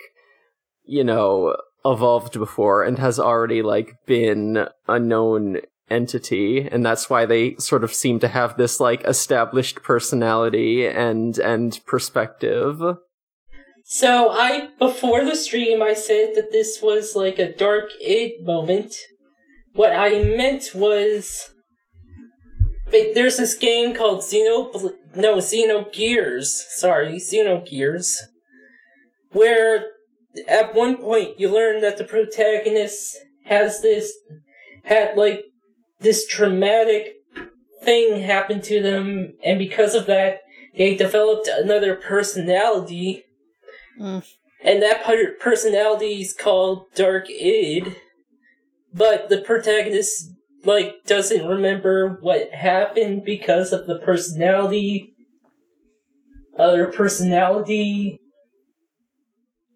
[0.85, 5.57] you know evolved before and has already like been a known
[5.89, 11.37] entity and that's why they sort of seem to have this like established personality and
[11.39, 12.81] and perspective
[13.85, 18.95] So I before the stream I said that this was like a dark id moment.
[19.73, 21.53] What I meant was
[22.91, 26.65] there's this game called Xeno no Xeno Gears.
[26.69, 28.21] Sorry, Xeno Gears.
[29.31, 29.85] Where
[30.47, 34.11] at one point you learn that the protagonist has this
[34.83, 35.45] had like
[35.99, 37.15] this traumatic
[37.83, 40.41] thing happen to them and because of that
[40.75, 43.23] they developed another personality
[43.99, 44.25] Mm.
[44.63, 45.03] and that
[45.39, 47.95] personality is called Dark Id,
[48.91, 50.31] but the protagonist
[50.65, 55.13] like doesn't remember what happened because of the personality,
[56.57, 58.19] other personality,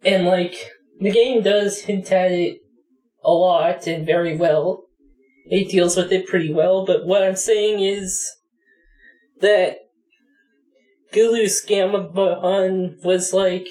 [0.08, 0.56] and like
[1.00, 2.60] the game does hint at it
[3.24, 4.86] a lot and very well.
[5.50, 8.32] It deals with it pretty well, but what I'm saying is
[9.42, 9.78] that
[11.14, 13.68] Gulusgammamon was like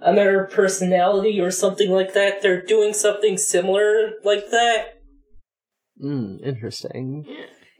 [0.00, 2.42] another personality or something like that.
[2.42, 5.00] They're doing something similar like that.
[6.02, 7.26] mm, interesting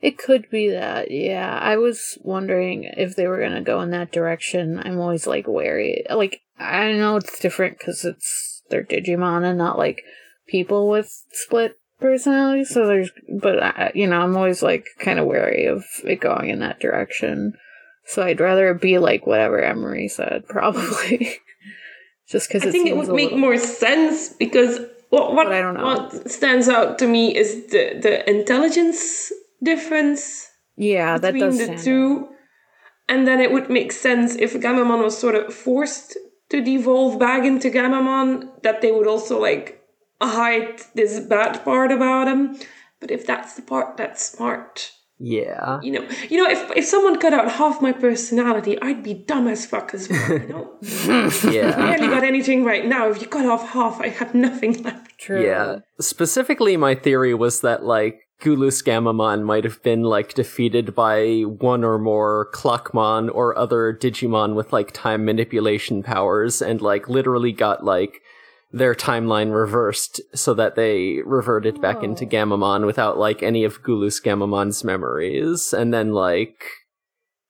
[0.02, 1.58] It could be that, yeah.
[1.62, 4.80] I was wondering if they were gonna go in that direction.
[4.82, 6.04] I'm always like wary.
[6.10, 10.02] Like I know it's different because it's they're Digimon and not like
[10.46, 12.70] people with split personalities.
[12.70, 16.50] So there's, but I, you know, I'm always like kind of wary of it going
[16.50, 17.54] in that direction.
[18.06, 21.38] So I'd rather it be like whatever Emery said, probably.
[22.28, 24.78] Just because I think it would make more sense because
[25.10, 25.84] what what, But I don't know.
[25.84, 29.30] what stands out to me is the the intelligence
[29.62, 30.46] difference
[30.76, 31.84] Yeah, that between does the stand out.
[31.84, 32.28] two,
[33.08, 36.16] and then it would make sense if Gammamon was sort of forced
[36.54, 39.82] to devolve back into Gammamon that they would also like
[40.22, 42.56] hide this bad part about him.
[43.00, 47.18] But if that's the part that's smart, yeah you know, you know, if if someone
[47.18, 50.32] cut out half my personality, I'd be dumb as fuck as well.
[50.32, 53.10] You know, yeah, I yeah barely got anything right now.
[53.10, 55.18] If you cut off half, I have nothing left.
[55.18, 55.44] True.
[55.44, 55.78] Yeah.
[56.00, 61.98] Specifically, my theory was that, like, Gulusgammamon might have been, like, defeated by one or
[61.98, 68.20] more Clockmon or other Digimon with, like, time manipulation powers and, like, literally got, like,
[68.72, 72.28] their timeline reversed so that they reverted back into oh.
[72.28, 75.72] Gammamon without, like, any of Gulusgammamon's memories.
[75.72, 76.64] And then, like,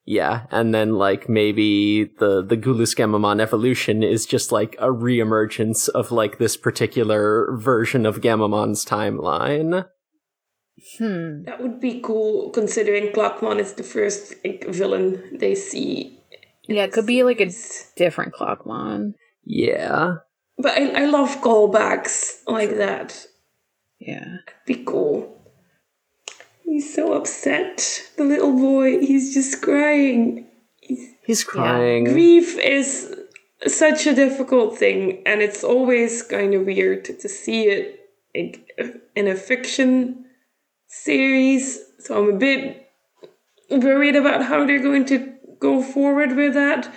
[0.06, 6.12] yeah, and then like maybe the the Gulusk evolution is just like a reemergence of
[6.12, 9.86] like this particular version of Gammamon's timeline.
[10.98, 11.44] Hmm.
[11.44, 16.20] That would be cool, considering Clockmon is the first like, villain they see.
[16.68, 17.50] Yeah, it could be like a
[17.96, 19.14] different Clockmon.
[19.44, 20.16] Yeah.
[20.58, 23.26] But I, I love callbacks like that.
[23.98, 24.38] Yeah.
[24.46, 25.30] Could be cool.
[26.62, 28.02] He's so upset.
[28.16, 30.46] The little boy, he's just crying.
[31.24, 32.04] He's crying.
[32.04, 33.16] Grief is
[33.66, 38.00] such a difficult thing, and it's always kind of weird to see it
[38.34, 40.23] in a fiction
[41.02, 41.80] series.
[41.98, 42.88] So I'm a bit
[43.70, 46.92] worried about how they're going to go forward with that.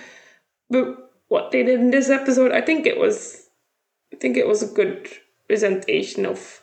[0.70, 0.96] But
[1.28, 3.48] what they did in this episode, I think it was,
[4.12, 5.08] I think it was a good
[5.46, 6.62] presentation of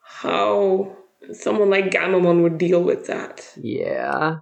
[0.00, 0.96] how
[1.32, 3.52] someone like Gammamon would deal with that.
[3.56, 4.38] Yeah.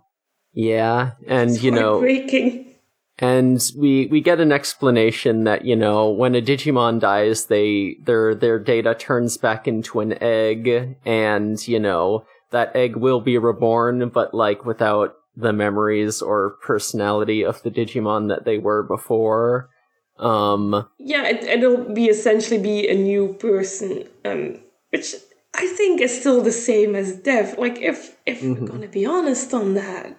[0.52, 1.12] Yeah.
[1.26, 2.73] And you know breaking.
[3.18, 8.34] And we we get an explanation that you know when a digimon dies they their
[8.34, 10.96] their data turns back into an egg.
[11.04, 17.44] And you know that egg will be reborn but like without the memories or personality
[17.44, 19.70] of the digimon that they were before.
[20.18, 24.58] Um Yeah, it, it'll be essentially be a new person, um,
[24.90, 25.14] which
[25.54, 27.58] I think is still the same as Dev.
[27.58, 30.16] Like, if if we're gonna be honest on that,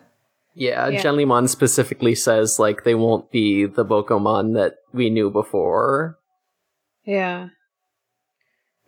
[0.56, 1.02] Yeah, Yeah.
[1.04, 6.18] Jellymon specifically says like they won't be the Bokomon that we knew before.
[7.06, 7.50] Yeah.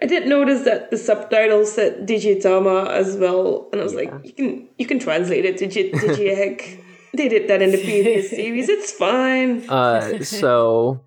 [0.01, 3.99] I did notice that the subtitles said Digitama as well, and I was Yeah.
[3.99, 6.79] like, you can you can translate it to Digi- Digiegg.
[7.13, 8.69] they did that in the previous series.
[8.69, 9.67] It's fine.
[9.69, 11.01] Uh, so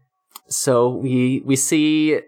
[0.48, 2.20] so we we see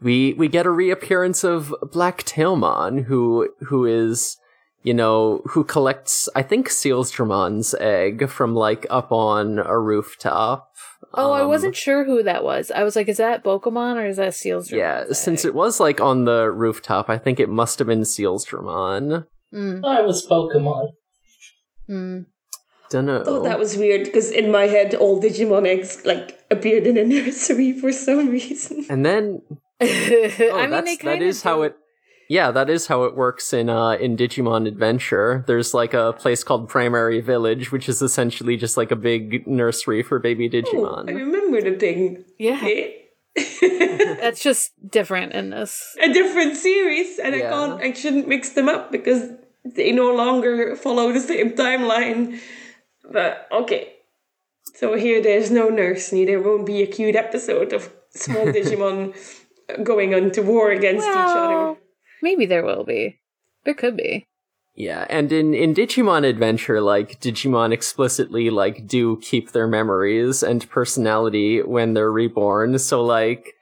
[0.00, 4.36] we we get a reappearance of Black Tailmon, who who is
[4.82, 10.68] you know who collects I think Seals Sealsdramon's egg from like up on a rooftop.
[11.14, 12.70] Oh, I Um, wasn't sure who that was.
[12.70, 14.70] I was like, is that Pokemon or is that Seals?
[14.70, 19.26] Yeah, since it was like on the rooftop, I think it must have been Sealstramon.
[19.52, 20.88] Mm, I was Pokemon.
[21.88, 22.26] mm.
[22.90, 23.22] Don't know.
[23.24, 27.04] Oh, that was weird because in my head, all Digimon eggs like appeared in a
[27.14, 28.84] nursery for some reason.
[28.90, 29.42] and then
[29.80, 31.76] I oh, mean, that's, they that kind is how it.
[32.30, 35.42] Yeah, that is how it works in uh in Digimon Adventure.
[35.48, 40.04] There's like a place called Primary Village, which is essentially just like a big nursery
[40.04, 41.06] for baby Oh, I Digimon.
[41.08, 42.24] remember the thing.
[42.38, 42.62] Yeah,
[44.22, 45.96] that's just different in this.
[46.00, 47.46] a different series, and Yeah.
[47.48, 47.80] I can't.
[47.82, 49.22] I shouldn't mix them up because
[49.64, 52.38] they no longer follow the same timeline.
[53.10, 53.94] But okay.
[54.76, 59.14] So here, there's no nurse, and there won't be a cute episode of small Digimon
[59.82, 61.76] going on to war against each other.
[62.20, 63.20] Well, maybe there will be.
[63.64, 64.26] There could be.
[64.74, 70.68] Yeah, and in in Digimon Adventure, like Digimon explicitly like do keep their memories and
[70.70, 72.78] personality when they're reborn.
[72.78, 73.54] So like,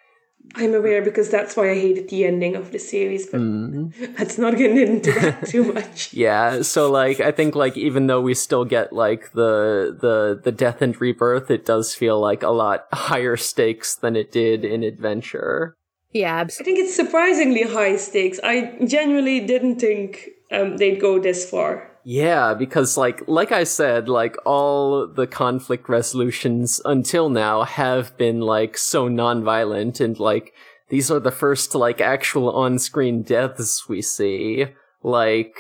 [0.55, 4.39] I'm aware because that's why I hated the ending of the series, but mm, let's
[4.39, 6.13] not get into that too much.
[6.13, 6.63] yeah.
[6.63, 10.83] So like, I think like even though we still get like the the the death
[10.83, 15.75] and rebirth, it does feel like a lot higher stakes than it did in Adventure.
[16.13, 18.41] Yeah, I think it's surprisingly high stakes.
[18.43, 21.91] I genuinely didn't think um, they'd go this far.
[22.05, 28.41] Yeah, because like like I said, like all the conflict resolutions until now have been
[28.41, 30.55] like so non-violent and like
[30.89, 34.67] these are the first like actual on-screen deaths we see.
[35.03, 35.55] Like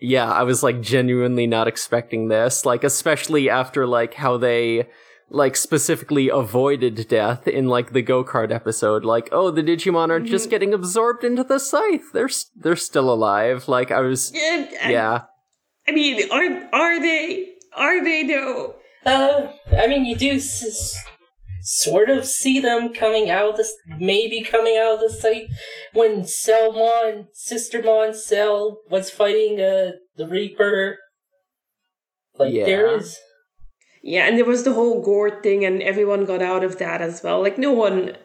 [0.00, 4.86] yeah, I was like genuinely not expecting this, like especially after like how they
[5.30, 10.50] like specifically avoided death in like the go-kart episode like oh the digimon are just
[10.50, 14.90] getting absorbed into the scythe they're s- they're still alive like i was Yeah, I-
[14.90, 15.22] yeah
[15.88, 17.46] I mean, are are they?
[17.74, 18.74] Are they though?
[19.04, 20.96] Uh, I mean, you do s- s-
[21.62, 25.46] sort of see them coming out of this, maybe coming out of the site
[25.94, 30.98] when Cellmon, Sistermon Ciel was fighting uh the Reaper.
[32.38, 32.66] Like Yeah.
[32.66, 33.18] there is,
[34.02, 37.22] Yeah, and there was the whole gore thing, and everyone got out of that as
[37.22, 37.40] well.
[37.40, 38.16] Like no one,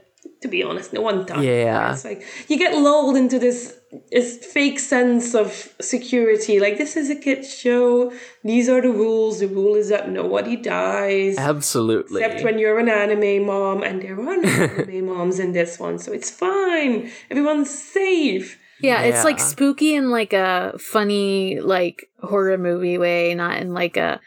[0.41, 1.43] to be honest, no one thought.
[1.43, 1.93] Yeah.
[1.93, 3.77] it's like you get lulled into this
[4.11, 6.59] this fake sense of security.
[6.59, 8.13] Like this is a kids show.
[8.43, 9.39] These are the rules.
[9.39, 11.37] The rule is that nobody dies.
[11.37, 12.23] Absolutely.
[12.23, 15.99] Except when you're an anime mom, and there are no anime moms in this one,
[15.99, 17.11] so it's fine.
[17.29, 18.59] Everyone's safe.
[18.81, 23.97] Yeah, it's like spooky in like a funny like horror movie way, not in like
[23.97, 24.19] a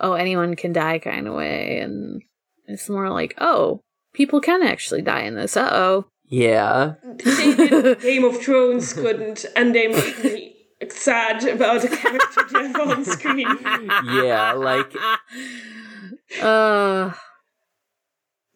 [0.00, 1.78] oh anyone can die kind of way.
[1.78, 2.22] And
[2.66, 3.80] it's more like oh
[4.12, 5.56] people can actually die in this.
[5.56, 6.06] Uh oh.
[6.26, 6.94] yeah.
[8.02, 10.56] Game of Thrones couldn't, and they made me
[10.88, 13.46] sad about a character death on screen.
[14.06, 14.94] Yeah, like
[16.42, 17.12] uh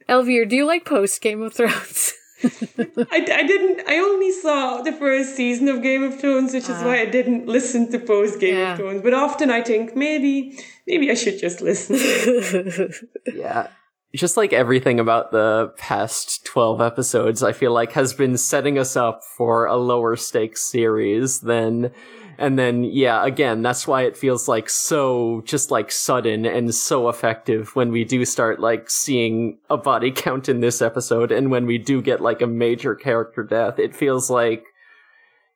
[0.08, 2.12] Elvire, do you like post Game of Thrones?
[2.44, 3.88] I, I didn't.
[3.88, 7.10] I only saw the first season of Game of Thrones, which is why I ah.
[7.10, 8.72] didn't listen to post Game Yeah.
[8.72, 9.02] of Thrones.
[9.02, 12.92] But often I think maybe, maybe I should just listen.
[13.34, 13.68] yeah.
[14.14, 18.96] Just like everything about the past 12 episodes, I feel like has been setting us
[18.96, 21.90] up for a lower stakes series than
[22.38, 27.08] and then yeah, again, that's why it feels like so just like sudden and so
[27.08, 31.66] effective when we do start like seeing a body count in this episode and when
[31.66, 34.64] we do get like a major character death, it feels like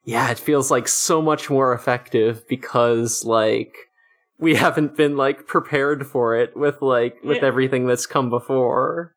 [0.04, 3.74] yeah, it feels like so much more effective because like
[4.38, 7.44] we haven't been like prepared for it with like with Yeah.
[7.48, 9.14] everything that's come before.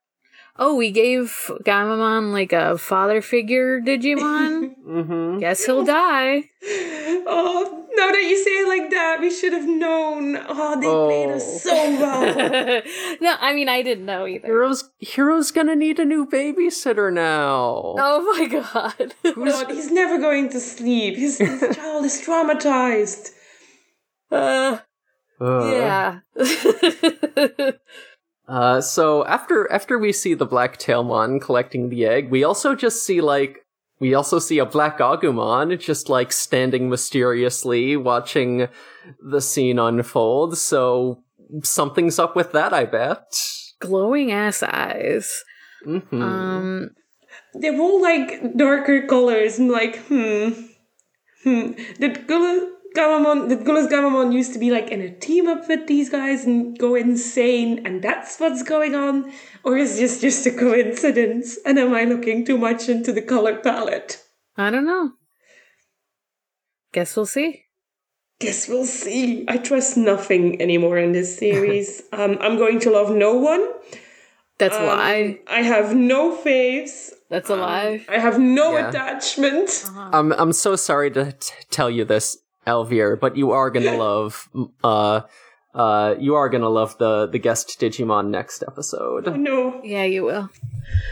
[0.57, 4.60] oh, we gave Gammamon like a father figure Digimon.
[4.91, 5.37] Mm-hmm.
[5.39, 6.43] Guess he'll die.
[7.25, 10.37] oh, now that you say it like that, we should have known.
[10.49, 11.35] Oh, they played Oh.
[11.35, 12.81] us so well.
[13.21, 14.47] no, I mean I didn't know either.
[14.47, 17.95] Hiro's Hero's gonna need a new babysitter now.
[17.97, 19.15] Oh my god.
[19.35, 21.15] God, he's never going to sleep.
[21.15, 23.29] His, his child is traumatized.
[24.29, 24.79] uh,
[25.39, 25.73] Ugh.
[25.73, 26.19] yeah.
[28.47, 33.03] Uh, so after after we see the black tailmon collecting the egg, we also just
[33.05, 33.60] see like
[34.01, 38.67] we also see a black Agumon just like standing mysteriously watching
[39.21, 40.57] the scene unfold.
[40.57, 41.23] So
[41.63, 43.31] something's up with that, I bet.
[43.79, 45.43] Glowing ass eyes.
[45.85, 46.21] Mhm.
[46.21, 46.89] Um,
[47.53, 49.59] They're all like darker colors.
[49.59, 50.49] and like, hmm,
[51.43, 51.71] hmm.
[51.99, 56.09] Did Gula Gammamon, did Gulusgammamon used to be like in a team up with these
[56.09, 59.31] guys and go insane, and that's what's going on,
[59.63, 61.57] or is this just a coincidence?
[61.65, 64.21] And am I looking too much into the color palette?
[64.57, 65.11] I don't know.
[66.93, 67.63] Guess we'll see.
[68.41, 69.45] Guess we'll see.
[69.47, 72.01] I trust nothing anymore in this series.
[72.11, 73.65] um, I'm going to love no one.
[74.57, 75.39] That's a Um, lie.
[75.47, 77.11] I have no faves.
[77.29, 78.05] That's a lie.
[78.09, 78.89] I have no Yeah.
[78.89, 79.85] attachment.
[79.95, 82.37] I'm I'm so sorry to t- tell you this,
[82.67, 84.49] Elvire, but you are gonna love
[84.83, 85.21] uh
[85.73, 89.35] uh you are gonna love the the guest Digimon next episode.
[89.37, 89.81] No.
[89.83, 90.49] Yeah, you will.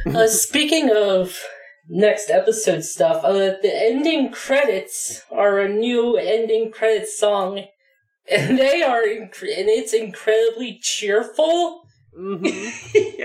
[0.05, 1.39] Uh, speaking of
[1.87, 7.65] next episode stuff, uh, the ending credits are a new ending credits song,
[8.29, 11.83] and they are inc- and it's incredibly cheerful.
[12.19, 12.43] Hmm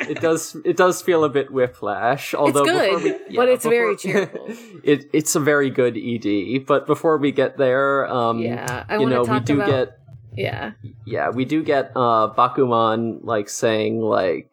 [0.06, 3.96] It does it does feel a bit whiplash, although before good, we- but it's very
[4.04, 4.46] cheerful.
[4.84, 9.00] it it's a very good ED, but before we get there, um, Yeah, I you
[9.00, 9.66] want know, to we talk do about.
[9.66, 9.88] get
[10.36, 10.72] yeah,
[11.06, 14.50] yeah, we do get uh Bakumon like saying like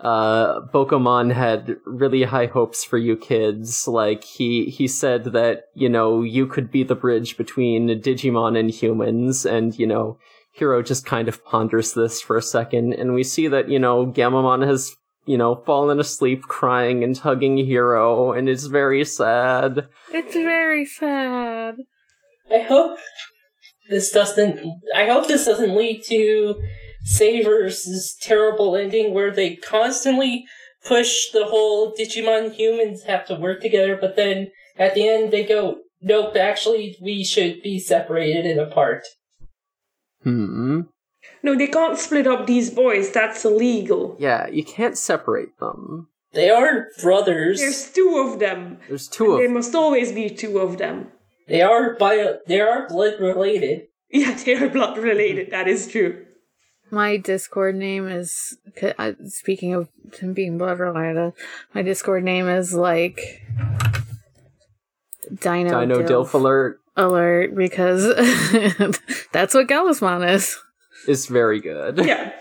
[0.00, 3.86] uh Bokomon had really high hopes for you kids.
[3.88, 8.70] Like he he said that, you know, you could be the bridge between Digimon and
[8.70, 10.18] humans and, you know,
[10.56, 14.06] Hiro just kind of ponders this for a second and we see that, you know,
[14.06, 14.96] Gammamon has
[15.26, 19.88] you know, fallen asleep crying and hugging Hiro, and it's very sad.
[20.12, 21.74] it's very sad.
[22.50, 22.98] I hope
[23.90, 24.60] this doesn't.
[24.94, 26.62] I hope this doesn't lead to
[27.04, 30.44] Saber's terrible ending, where they constantly
[30.84, 35.44] push the whole Digimon humans have to work together, but then at the end they
[35.44, 39.02] go, "Nope, actually, we should be separated and apart."
[40.26, 40.80] Hmm.
[41.44, 43.12] No, they can't split up these boys.
[43.12, 44.16] That's illegal.
[44.18, 46.08] Yeah, you can't separate them.
[46.32, 47.60] They aren't brothers.
[47.60, 48.78] There's two of them.
[48.88, 51.12] There's two of There must always be two of them.
[51.46, 52.38] They are bio.
[52.46, 53.86] They are blood related.
[54.10, 55.50] Yeah, they are blood related.
[55.50, 56.26] That is true.
[56.90, 58.56] My Discord name is.
[58.98, 61.32] uh, Speaking of him being blood related,
[61.74, 63.42] my Discord name is like
[65.34, 68.04] Dino, Dino Dilf Dilf alert alert because
[69.32, 70.56] that's what Galismon is.
[71.06, 71.98] is very good.
[72.04, 72.32] Yeah.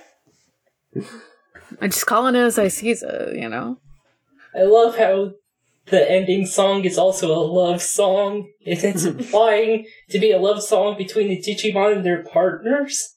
[1.81, 3.01] I just call it as I see it,
[3.35, 3.77] you know.
[4.55, 5.33] I love how
[5.87, 8.49] the ending song is also a love song.
[8.65, 13.14] and It's implying to be a love song between the Digimon and their partners.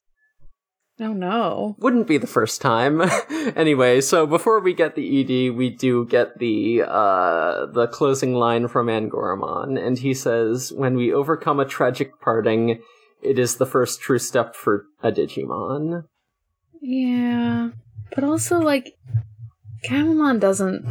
[1.01, 1.77] Oh no.
[1.79, 3.03] Wouldn't be the first time.
[3.57, 8.67] anyway, so before we get the ED, we do get the uh the closing line
[8.69, 12.83] from Angoramon, and he says, "When we overcome a tragic parting,
[13.23, 16.05] it is the first true step for a Digimon."
[16.81, 17.71] Yeah.
[18.15, 18.99] But also like
[19.85, 20.85] Gammamon doesn't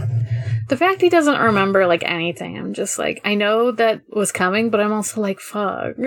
[0.70, 4.70] the fact he doesn't remember like anything, I'm just like I know that was coming,
[4.70, 5.96] but I'm also like fuck.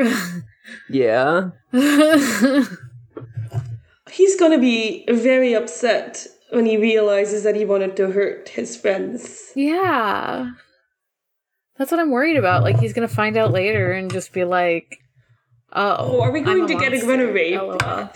[0.88, 1.50] Yeah.
[4.12, 9.52] He's gonna be very upset when he realizes that he wanted to hurt his friends.
[9.54, 10.50] yeah.
[11.78, 12.62] That's what I'm worried about.
[12.62, 14.98] Like he's gonna find out later and just be like
[15.72, 17.08] Oh, Oh, are we going I'm to get a monster.
[17.08, 17.56] runaway?
[17.56, 18.10] LOL.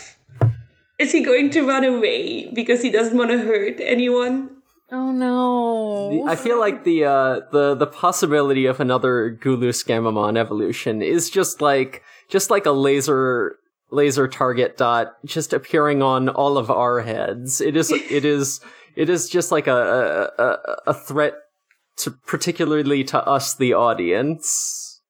[0.99, 4.51] Is he going to run away because he doesn't want to hurt anyone?
[4.93, 6.27] Oh no.
[6.29, 12.03] I feel like the uh the the possibility of another Gulusgammamon evolution is just like
[12.29, 13.57] just like a laser
[13.95, 17.61] laser target dot just appearing on all of our heads.
[17.61, 18.61] It is it is
[18.97, 21.35] it is just like a a, a, threat
[21.99, 25.01] to particularly to us the audience.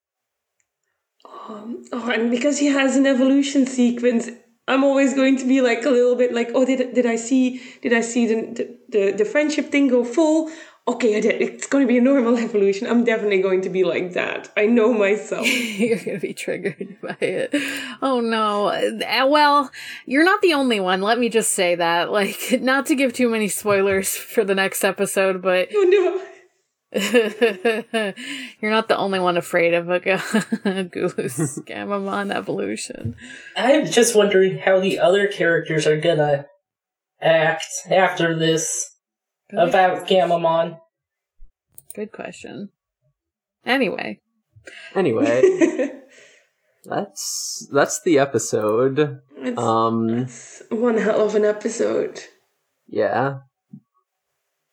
[1.48, 4.30] Um, oh, and because he has an evolution sequence,
[4.66, 7.60] I'm always going to be like a little bit like, oh, did did I see
[7.82, 10.50] did I see the the, the friendship thing go full?
[10.86, 11.40] Okay, I did.
[11.40, 12.86] It's going to be a normal evolution.
[12.86, 14.52] I'm definitely going to be like that.
[14.56, 15.46] I know myself.
[15.46, 17.54] you're gonna be triggered by it.
[18.02, 18.66] Oh no.
[18.66, 19.70] Uh, Well,
[20.04, 21.00] you're not the only one.
[21.00, 22.10] Let me just say that.
[22.10, 26.20] Like, not to give too many spoilers for the next episode, but oh no.
[28.60, 33.16] you're not the only one afraid of a Gulusgammamon evolution.
[33.56, 36.46] I'm just wondering how the other characters are gonna
[37.20, 38.93] act after this
[39.56, 40.78] about Gammamon.
[41.94, 42.70] Good question.
[43.64, 44.20] Anyway,
[44.94, 45.90] Anyway,
[46.84, 49.20] that's that's the episode.
[49.38, 52.20] It's, Um it's one hell of an episode.
[52.88, 53.40] yeah.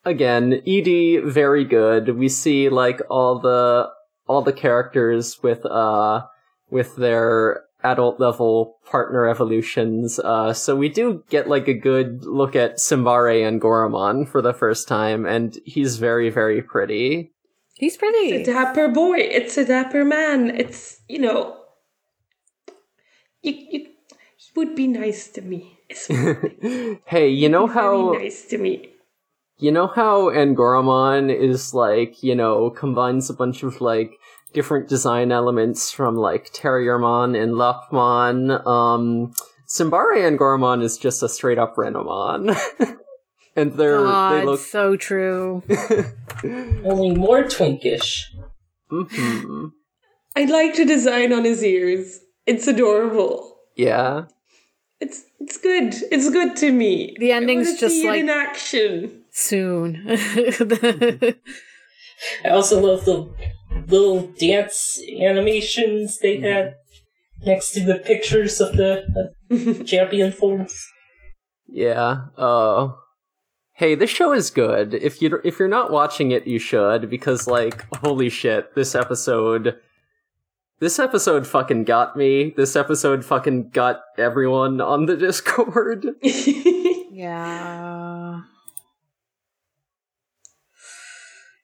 [0.06, 2.18] again, Ed very good.
[2.18, 3.90] We see like all the
[4.28, 6.26] all the characters with uh
[6.70, 10.20] with their adult level partner evolutions.
[10.20, 14.54] Uh, so we do get like a good look at Simbare and Goramon for the
[14.54, 17.32] first time, and he's very very pretty.
[17.76, 18.36] He's pretty.
[18.36, 19.18] It's a dapper boy.
[19.18, 20.52] It's a dapper man.
[20.56, 21.58] It's you know.
[23.42, 23.88] You you
[24.38, 25.78] he would be nice to me.
[27.06, 28.90] Hey, you know how very nice to me.
[29.58, 34.14] You know how Angoramon is like, you know, combines a bunch of like
[34.54, 38.66] different design elements from like Terriermon and Lopmon.
[38.68, 39.34] Um,
[39.68, 42.58] Simbare Angoramon is just a straight up Renamon.
[43.56, 45.64] and they're, God, they look, so true.
[46.44, 48.24] Only more twinkish.
[48.90, 49.68] hmm
[50.36, 52.20] I like the design on his ears.
[52.46, 53.58] It's adorable.
[53.76, 54.26] yeah.
[55.00, 55.96] It's it's good.
[56.12, 57.16] It's good to me.
[57.20, 59.24] The ending's I just see it like- in action.
[59.32, 60.06] Soon.
[62.46, 63.28] I also love the
[63.88, 66.76] little dance animations they had
[67.46, 70.88] next to the pictures of the uh, champion forms.
[71.68, 72.28] Yeah.
[72.38, 72.90] Uh,
[73.74, 74.94] hey, this show is good.
[74.94, 79.78] If you if you're not watching it, you should because like holy shit, this episode
[80.82, 82.56] this episode fucking got me.
[82.58, 86.08] This episode fucking got everyone on the Discord.
[86.24, 88.42] yeah.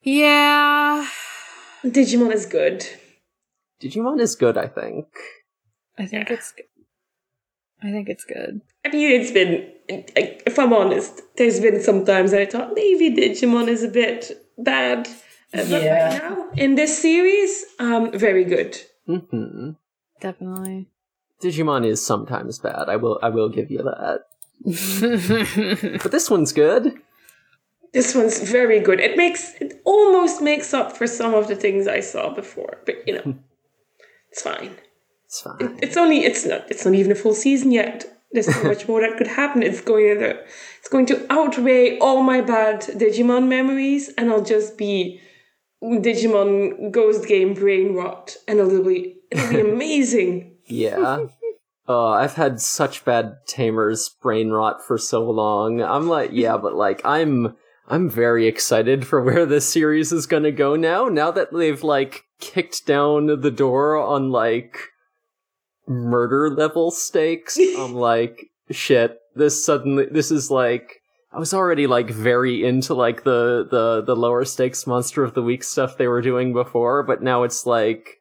[0.03, 1.07] Yeah.
[1.93, 2.85] Digimon is good.
[3.81, 5.05] Digimon is good, I think.
[5.97, 6.63] I think it's g-
[7.81, 8.61] I think it's good.
[8.85, 9.71] I mean, it's been.
[9.89, 15.07] If I'm honest, there's been some times I thought maybe Digimon is a bit bad.
[15.53, 16.09] Uh, but Yeah.
[16.09, 18.77] right now, in this series, um, very good.
[19.05, 19.71] hmm
[20.19, 20.87] Definitely.
[21.41, 22.89] Digimon is sometimes bad.
[22.89, 24.25] I will I will give you that.
[26.03, 26.99] But this one's good.
[27.93, 28.99] This one's very good.
[28.99, 33.07] It makes it almost makes up for some of the things I saw before, but
[33.07, 33.35] you know,
[34.31, 34.75] it's fine.
[35.25, 35.79] It's fine.
[35.81, 38.05] It's only it's not it's not even a full season yet.
[38.31, 39.63] There's so much more that could happen.
[39.63, 40.43] It's going to
[40.79, 45.21] it's going to outweigh all my bad Digimon memories, and I'll just be
[45.81, 50.57] Digimon Ghost Game brain rot, and it'll be it'll be amazing.
[50.65, 51.27] Yeah.
[51.89, 55.81] Uh, I've had such bad Tamers brain rot for so long.
[55.81, 57.55] I'm like, yeah, but like, I'm,
[57.87, 61.05] I'm very excited for where this series is gonna go now.
[61.05, 64.77] Now that they've like kicked down the door on like
[65.87, 69.17] murder level stakes, I'm like, shit.
[69.35, 71.01] This suddenly, this is like,
[71.31, 75.43] I was already like very into like the the the lower stakes monster of the
[75.43, 78.17] week stuff they were doing before, but now it's like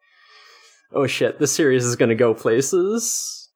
[0.93, 3.51] oh shit, this series is gonna go places.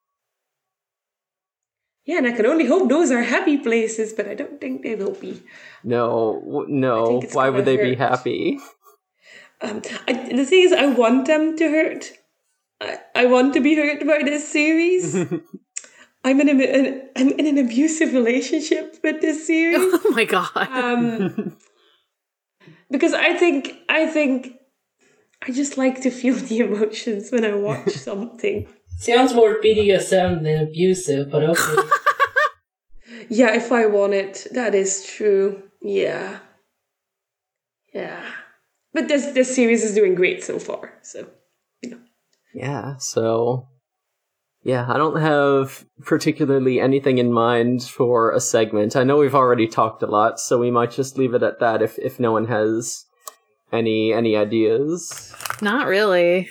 [2.04, 4.94] Yeah, and I can only hope those are happy places, but I don't think they
[4.94, 5.42] will be.
[5.84, 7.20] No, no.
[7.32, 8.58] Why would they be happy?
[9.60, 12.12] Um, I, the thing is, I want them to hurt.
[12.80, 15.14] I, I want to be hurt by this series.
[16.24, 19.78] I'm in, a, an, I'm in an abusive relationship with this series.
[20.04, 20.50] oh my god.
[20.54, 21.56] um,
[22.90, 24.54] because I think I think
[25.46, 28.68] I just like to feel the emotions when I watch something.
[28.98, 31.88] Sounds more BDSM than abusive, but okay.
[33.30, 35.69] Yeah, if I want it, that is true.
[35.80, 36.38] Yeah,
[37.94, 38.22] yeah.
[38.92, 40.94] But this this series is doing great so far.
[41.02, 41.28] So
[41.82, 42.00] you know.
[42.54, 43.68] yeah, so
[44.62, 48.94] yeah, I don't have particularly anything in mind for a segment.
[48.94, 51.80] I know we've already talked a lot, so we might just leave it at that
[51.82, 53.06] if if no one has
[53.72, 55.34] any any ideas.
[55.62, 56.50] Not really.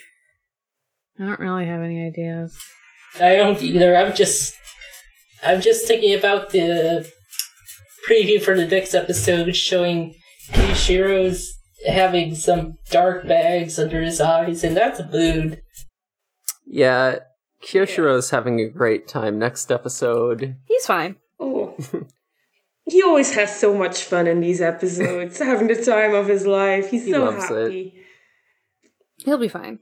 [1.20, 2.58] I don't really have any ideas.
[3.20, 3.96] I don't either.
[3.96, 4.56] I'm just,
[5.44, 7.12] I'm just thinking about the
[8.08, 10.16] preview for the next episode showing
[10.52, 11.54] Kiyoshiro's
[11.88, 15.62] having some dark bags under his eyes, and that's a mood.
[16.66, 17.20] Yeah,
[17.64, 20.56] Kiyoshiro's having a great time next episode.
[20.68, 21.16] He's fine.
[21.40, 21.76] oh.
[22.86, 26.90] He always has so much fun in these episodes, having the time of his life.
[26.90, 27.62] He's He so loves it.
[27.62, 27.94] happy.
[29.18, 29.78] He'll be fine.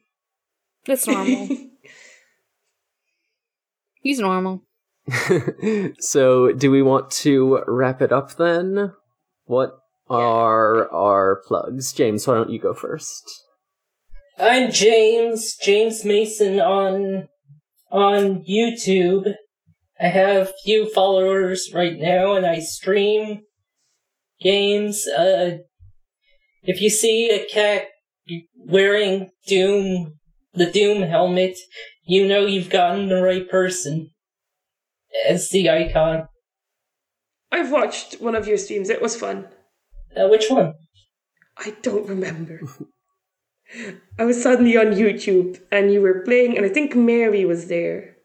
[0.85, 1.47] It's normal.
[4.01, 4.63] He's normal.
[5.99, 8.93] so, do we want to wrap it up then?
[9.45, 9.77] What
[10.09, 11.93] are our plugs?
[11.93, 13.23] James, why don't you go first?
[14.39, 17.27] I'm James, James Mason on
[17.91, 19.33] on YouTube.
[19.99, 23.41] I have few followers right now and I stream
[24.39, 25.07] games.
[25.07, 25.57] Uh
[26.61, 27.87] if you see a cat
[28.55, 30.13] wearing Doom
[30.53, 31.57] the Doom helmet,
[32.05, 34.11] you know you've gotten the right person.
[35.25, 36.27] As the icon.
[37.51, 38.89] I've watched one of your streams.
[38.89, 39.47] It was fun.
[40.15, 40.73] Uh, which one?
[41.57, 42.61] I don't remember.
[44.19, 48.15] I was suddenly on YouTube and you were playing, and I think Mary was there.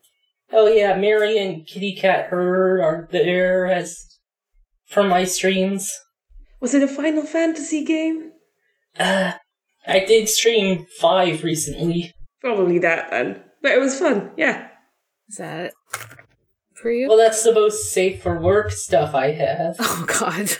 [0.53, 4.05] Oh yeah, Mary and Kitty Cat Her are there as
[4.87, 5.91] from my streams.
[6.61, 8.33] Was it a Final Fantasy game?
[8.99, 9.33] Uh,
[9.87, 12.13] I did stream five recently.
[12.41, 13.43] Probably that then.
[13.63, 14.69] But it was fun, yeah.
[15.29, 15.75] Is that it
[16.83, 17.09] for you?
[17.09, 19.77] Well, that's the most safe for work stuff I have.
[19.81, 20.51] oh God.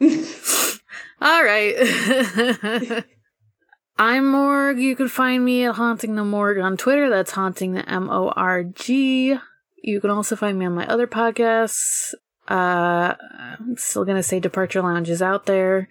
[1.22, 3.04] All right.
[3.98, 4.80] I'm Morg.
[4.80, 7.08] You can find me at Haunting the Morg on Twitter.
[7.08, 9.36] That's Haunting the M O R G.
[9.82, 12.12] You can also find me on my other podcasts.
[12.48, 15.88] Uh, I'm still gonna say Departure Lounge is out there,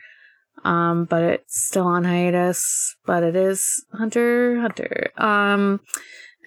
[0.66, 2.96] um, but it's still on hiatus.
[3.06, 5.12] But it is Hunter Hunter.
[5.18, 5.80] Um,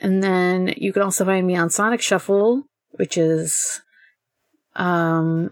[0.02, 2.64] and then you can also find me on Sonic Shuffle,
[2.96, 3.80] which is
[4.76, 5.50] um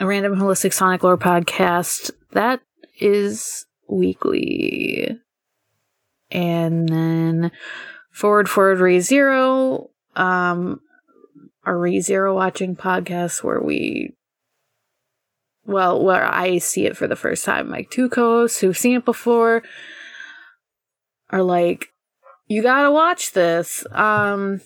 [0.00, 2.60] a random holistic sonic lore podcast that
[2.98, 5.18] is weekly.
[6.30, 7.50] And then
[8.10, 10.80] Forward Forward Re Zero, um,
[11.64, 14.14] a Re Zero watching podcast where we,
[15.66, 17.68] well, where I see it for the first time.
[17.68, 19.62] Like two co-hosts who've seen it before
[21.28, 21.88] are like,
[22.46, 23.84] you gotta watch this.
[23.92, 24.60] Um,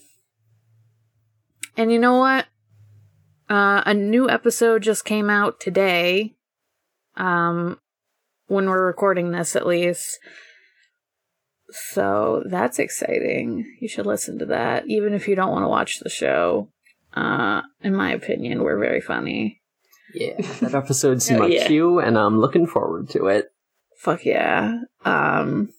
[1.77, 2.47] and you know what?
[3.49, 6.35] Uh, a new episode just came out today.
[7.17, 7.79] Um,
[8.47, 10.19] when we're recording this, at least.
[11.71, 13.65] So that's exciting.
[13.81, 16.69] You should listen to that, even if you don't want to watch the show.
[17.15, 19.61] Uh, in my opinion, we're very funny.
[20.15, 21.67] Yeah, that episode's in my yeah.
[21.67, 23.53] queue, and I'm looking forward to it.
[23.97, 24.81] Fuck yeah.
[25.05, 25.71] Um,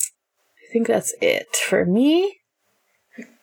[0.00, 2.40] I think that's it for me.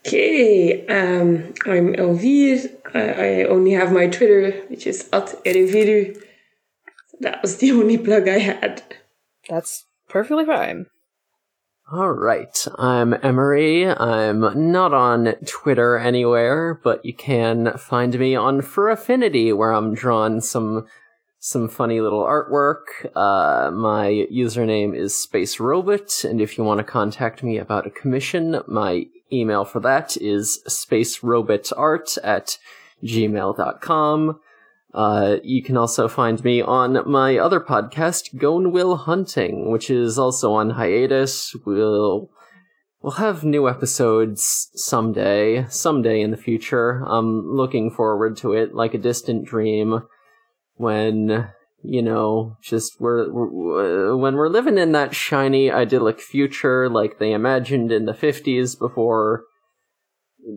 [0.06, 2.76] Okay, um, I'm Elvire.
[2.96, 6.20] I, I only have my Twitter, which is at Ereviru.
[7.20, 8.84] That was the only plug I had.
[9.48, 10.88] That's perfectly fine.
[11.92, 13.86] All right, I'm Emery.
[13.86, 20.42] I'm not on Twitter anywhere, but you can find me on FurAffinity, where I'm drawing
[20.42, 20.88] some
[21.44, 22.84] some funny little artwork.
[23.16, 27.90] Uh, my username is Space Robot, and if you want to contact me about a
[27.90, 32.60] commission, my email for that is spacerobotart at
[33.04, 34.40] gmail.com.
[34.94, 40.20] Uh, you can also find me on my other podcast, Gon Will Hunting, which is
[40.20, 41.56] also on hiatus.
[41.66, 42.30] We'll
[43.02, 47.04] we'll have new episodes someday, someday in the future.
[47.08, 50.04] I'm looking forward to it, like a distant dream.
[50.82, 51.50] When
[51.84, 57.32] you know, just we're, we're when we're living in that shiny, idyllic future, like they
[57.32, 59.44] imagined in the '50s before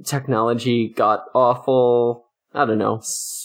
[0.04, 2.26] technology got awful.
[2.52, 3.02] I don't know.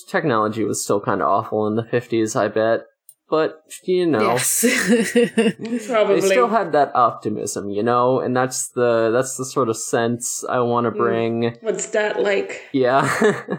[0.10, 2.82] Technology was still kind of awful in the 50s, I bet.
[3.30, 4.62] But, you know, Yes.
[5.88, 6.20] Probably.
[6.20, 8.20] they still had that optimism, you know?
[8.20, 10.98] And that's the that's the sort of sense I want to mm.
[10.98, 11.58] bring.
[11.62, 12.62] What's that like?
[12.72, 13.58] Yeah.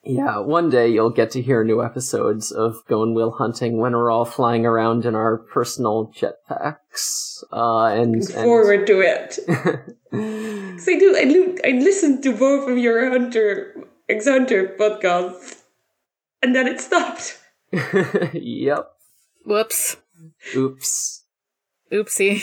[0.07, 4.09] yeah, one day you'll get to hear new episodes of Going Wheel Hunting when we're
[4.09, 7.43] all flying around in our personal jetpacks.
[7.51, 9.39] Uh, and, Look and forward to it.
[10.11, 13.75] 'Cause I do, I, do, I listened to both of your Hunter,
[14.07, 15.61] X Hunter podcasts,
[16.41, 17.37] and then it stopped.
[18.33, 18.89] yep.
[19.45, 19.97] Whoops.
[20.55, 21.23] Oops.
[21.91, 22.41] Oopsie.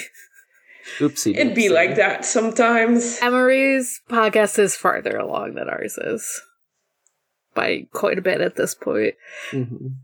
[0.98, 1.34] Oopsie.
[1.36, 3.18] It'd be like that sometimes.
[3.22, 6.42] Emery's podcast is farther along than ours is.
[7.54, 9.14] By quite a bit at this point.
[9.50, 9.96] Mhm.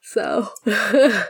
[0.00, 0.48] So.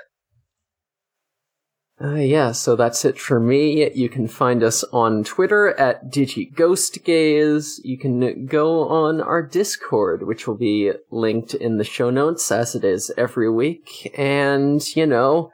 [1.98, 3.90] Uh, yeah, so that's it for me.
[3.94, 7.78] You can find us on Twitter at DigiGhostGaze.
[7.84, 12.74] You can go on our Discord, which will be linked in the show notes as
[12.74, 14.12] it is every week.
[14.14, 15.52] And, you know,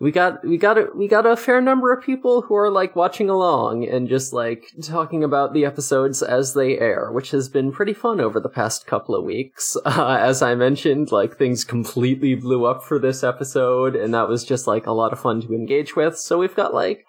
[0.00, 2.96] we got, we got, a, we got a fair number of people who are like
[2.96, 7.70] watching along and just like talking about the episodes as they air, which has been
[7.70, 9.76] pretty fun over the past couple of weeks.
[9.90, 14.44] Uh, as I mentioned, like things completely blew up for this episode and that was
[14.44, 16.16] just like a lot of fun to engage with.
[16.16, 17.04] So we've got like,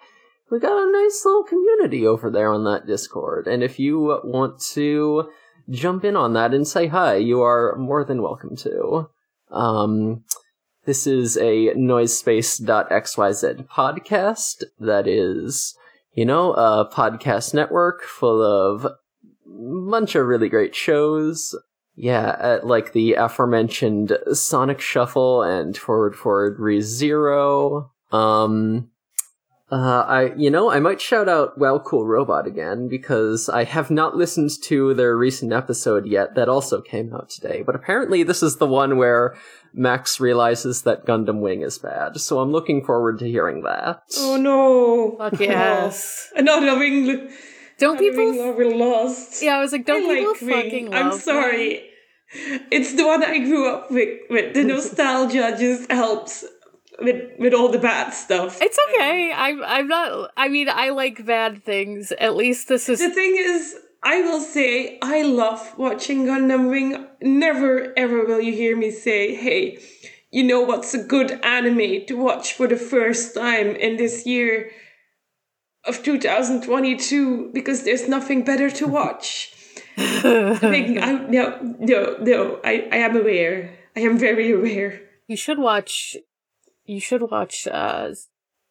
[0.50, 3.46] we got a nice little community over there on that Discord.
[3.46, 5.30] And if you want to
[5.70, 9.08] jump in on that and say hi, you are more than welcome to.
[9.50, 10.24] Um,
[10.84, 15.76] this is a noisespace.xyz podcast that is,
[16.14, 18.86] you know, a podcast network full of
[19.46, 21.54] bunch of really great shows.
[21.94, 27.92] Yeah, like the aforementioned Sonic Shuffle and Forward Forward Re Zero.
[28.10, 28.90] Um,
[29.72, 33.90] Uh, I, you know, I might shout out Wow Cool Robot again because I have
[33.90, 37.62] not listened to their recent episode yet that also came out today.
[37.64, 39.34] But apparently, this is the one where
[39.72, 42.20] Max realizes that Gundam Wing is bad.
[42.20, 44.02] So I'm looking forward to hearing that.
[44.18, 45.16] Oh no!
[45.16, 46.30] Fuck yes.
[46.36, 47.30] Another Wing.
[47.78, 48.46] Don't Another Wing people?
[48.46, 49.42] lover lost.
[49.42, 50.50] Yeah, I was like, don't I people like Wing.
[50.64, 51.88] fucking love I'm sorry.
[52.70, 54.18] It's the one I grew up with.
[54.28, 56.44] With the nostalgia just helps
[57.02, 58.60] with with all the bad stuff.
[58.60, 59.32] It's okay.
[59.34, 59.62] I'm.
[59.62, 60.30] I'm not.
[60.36, 62.12] I mean, I like bad things.
[62.12, 63.00] At least this is.
[63.00, 67.06] The thing is, I will say I love watching Gundam Wing.
[67.20, 69.78] Never ever will you hear me say, "Hey,
[70.30, 74.70] you know what's a good anime to watch for the first time in this year
[75.84, 79.52] of 2022 because there's nothing better to watch."
[79.96, 82.60] I, no, no, no.
[82.64, 83.78] I, I am aware.
[83.94, 85.02] I am very aware.
[85.28, 86.16] You should watch.
[86.92, 87.66] You should watch.
[87.66, 88.10] Uh,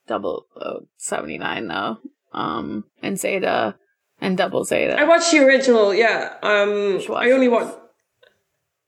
[0.07, 1.97] double oh, seventy nine though.
[2.33, 3.75] Um, and Zeta,
[4.19, 4.99] and Double Zeta.
[4.99, 5.91] I watched the original.
[5.93, 6.35] Yeah.
[6.43, 7.53] Um, I only this.
[7.53, 7.77] watched.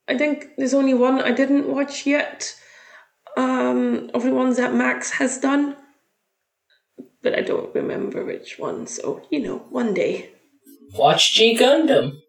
[0.08, 2.56] I think there's only one I didn't watch yet.
[3.36, 5.76] Um, of the ones that Max has done,
[7.24, 8.86] but I don't remember which one.
[8.86, 10.30] So you know, one day.
[10.94, 12.20] Watch G Gundam.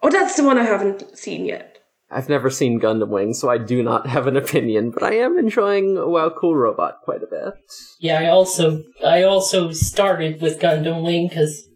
[0.00, 1.75] Oh, that's the one I haven't seen yet.
[2.10, 5.38] I've never seen Gundam Wing, so I do not have an opinion, but I am
[5.38, 7.54] enjoying Wow Cool Robot quite a bit.
[8.00, 11.68] Yeah, I also I also started with Gundam Wing because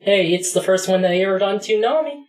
[0.00, 2.22] hey, it's the first one that aired on Toonami.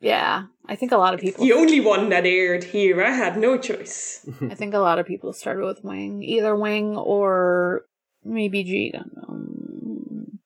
[0.00, 1.44] yeah, I think a lot of people.
[1.44, 3.02] The only one that aired here.
[3.02, 4.28] I had no choice.
[4.42, 7.82] I think a lot of people started with Wing, either Wing or
[8.24, 10.38] maybe G Gundam.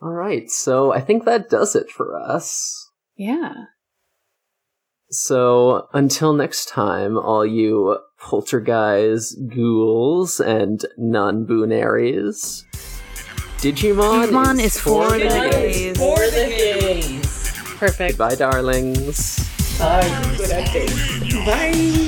[0.00, 2.90] Alright, so I think that does it for us.
[3.16, 3.54] Yeah.
[5.10, 12.64] So until next time, all you poltergeist, ghouls, and non-boonaries,
[13.58, 15.96] Digimon, Digimon is for the Guys, gays.
[15.96, 17.52] For the gays.
[17.78, 18.18] Perfect.
[18.18, 19.38] Goodbye, darlings.
[19.78, 20.34] Bye.
[20.36, 20.86] Good day.
[21.44, 22.02] Bye.